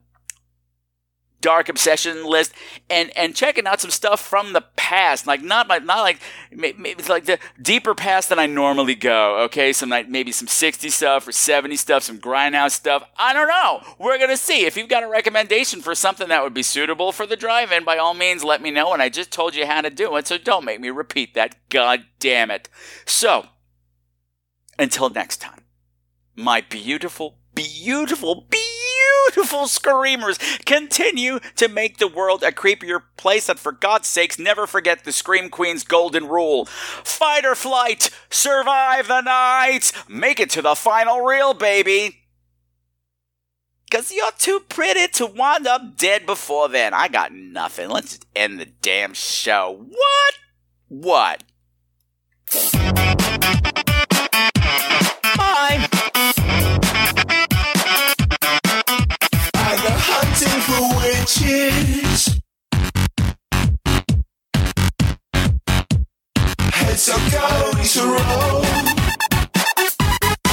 [1.40, 2.52] dark obsession list
[2.88, 5.26] and and checking out some stuff from the past.
[5.26, 6.20] Like not my not like
[6.50, 9.72] maybe like the deeper past than I normally go okay?
[9.72, 13.04] Some like maybe some 60 stuff or 70 stuff some grindhouse stuff.
[13.16, 13.80] I don't know.
[13.98, 14.64] We're gonna see.
[14.64, 17.98] If you've got a recommendation for something that would be suitable for the drive-in by
[17.98, 20.38] all means let me know and I just told you how to do it so
[20.38, 21.56] don't make me repeat that.
[21.68, 22.68] God damn it.
[23.06, 23.46] So
[24.78, 25.64] until next time
[26.34, 28.79] my beautiful beautiful beautiful
[29.30, 34.66] beautiful screamers continue to make the world a creepier place and for God's sakes never
[34.66, 36.66] forget the Scream Queen's golden rule.
[36.66, 42.16] Fight or flight, survive the night, make it to the final reel, baby.
[43.90, 46.94] Cause you're too pretty to wind up dead before then.
[46.94, 47.90] I got nothing.
[47.90, 49.84] Let's end the damn show.
[49.88, 50.34] What?
[50.88, 51.42] What?
[61.30, 62.40] For witches.
[66.72, 68.64] Heads are going to roll.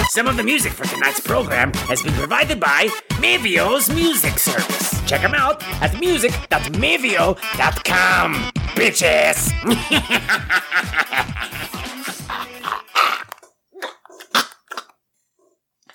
[0.10, 2.90] Some of the music for tonight's program has been provided by
[3.22, 5.02] Mevio's Music Service.
[5.08, 8.34] Check them out at music.mevio.com,
[8.76, 9.52] bitches!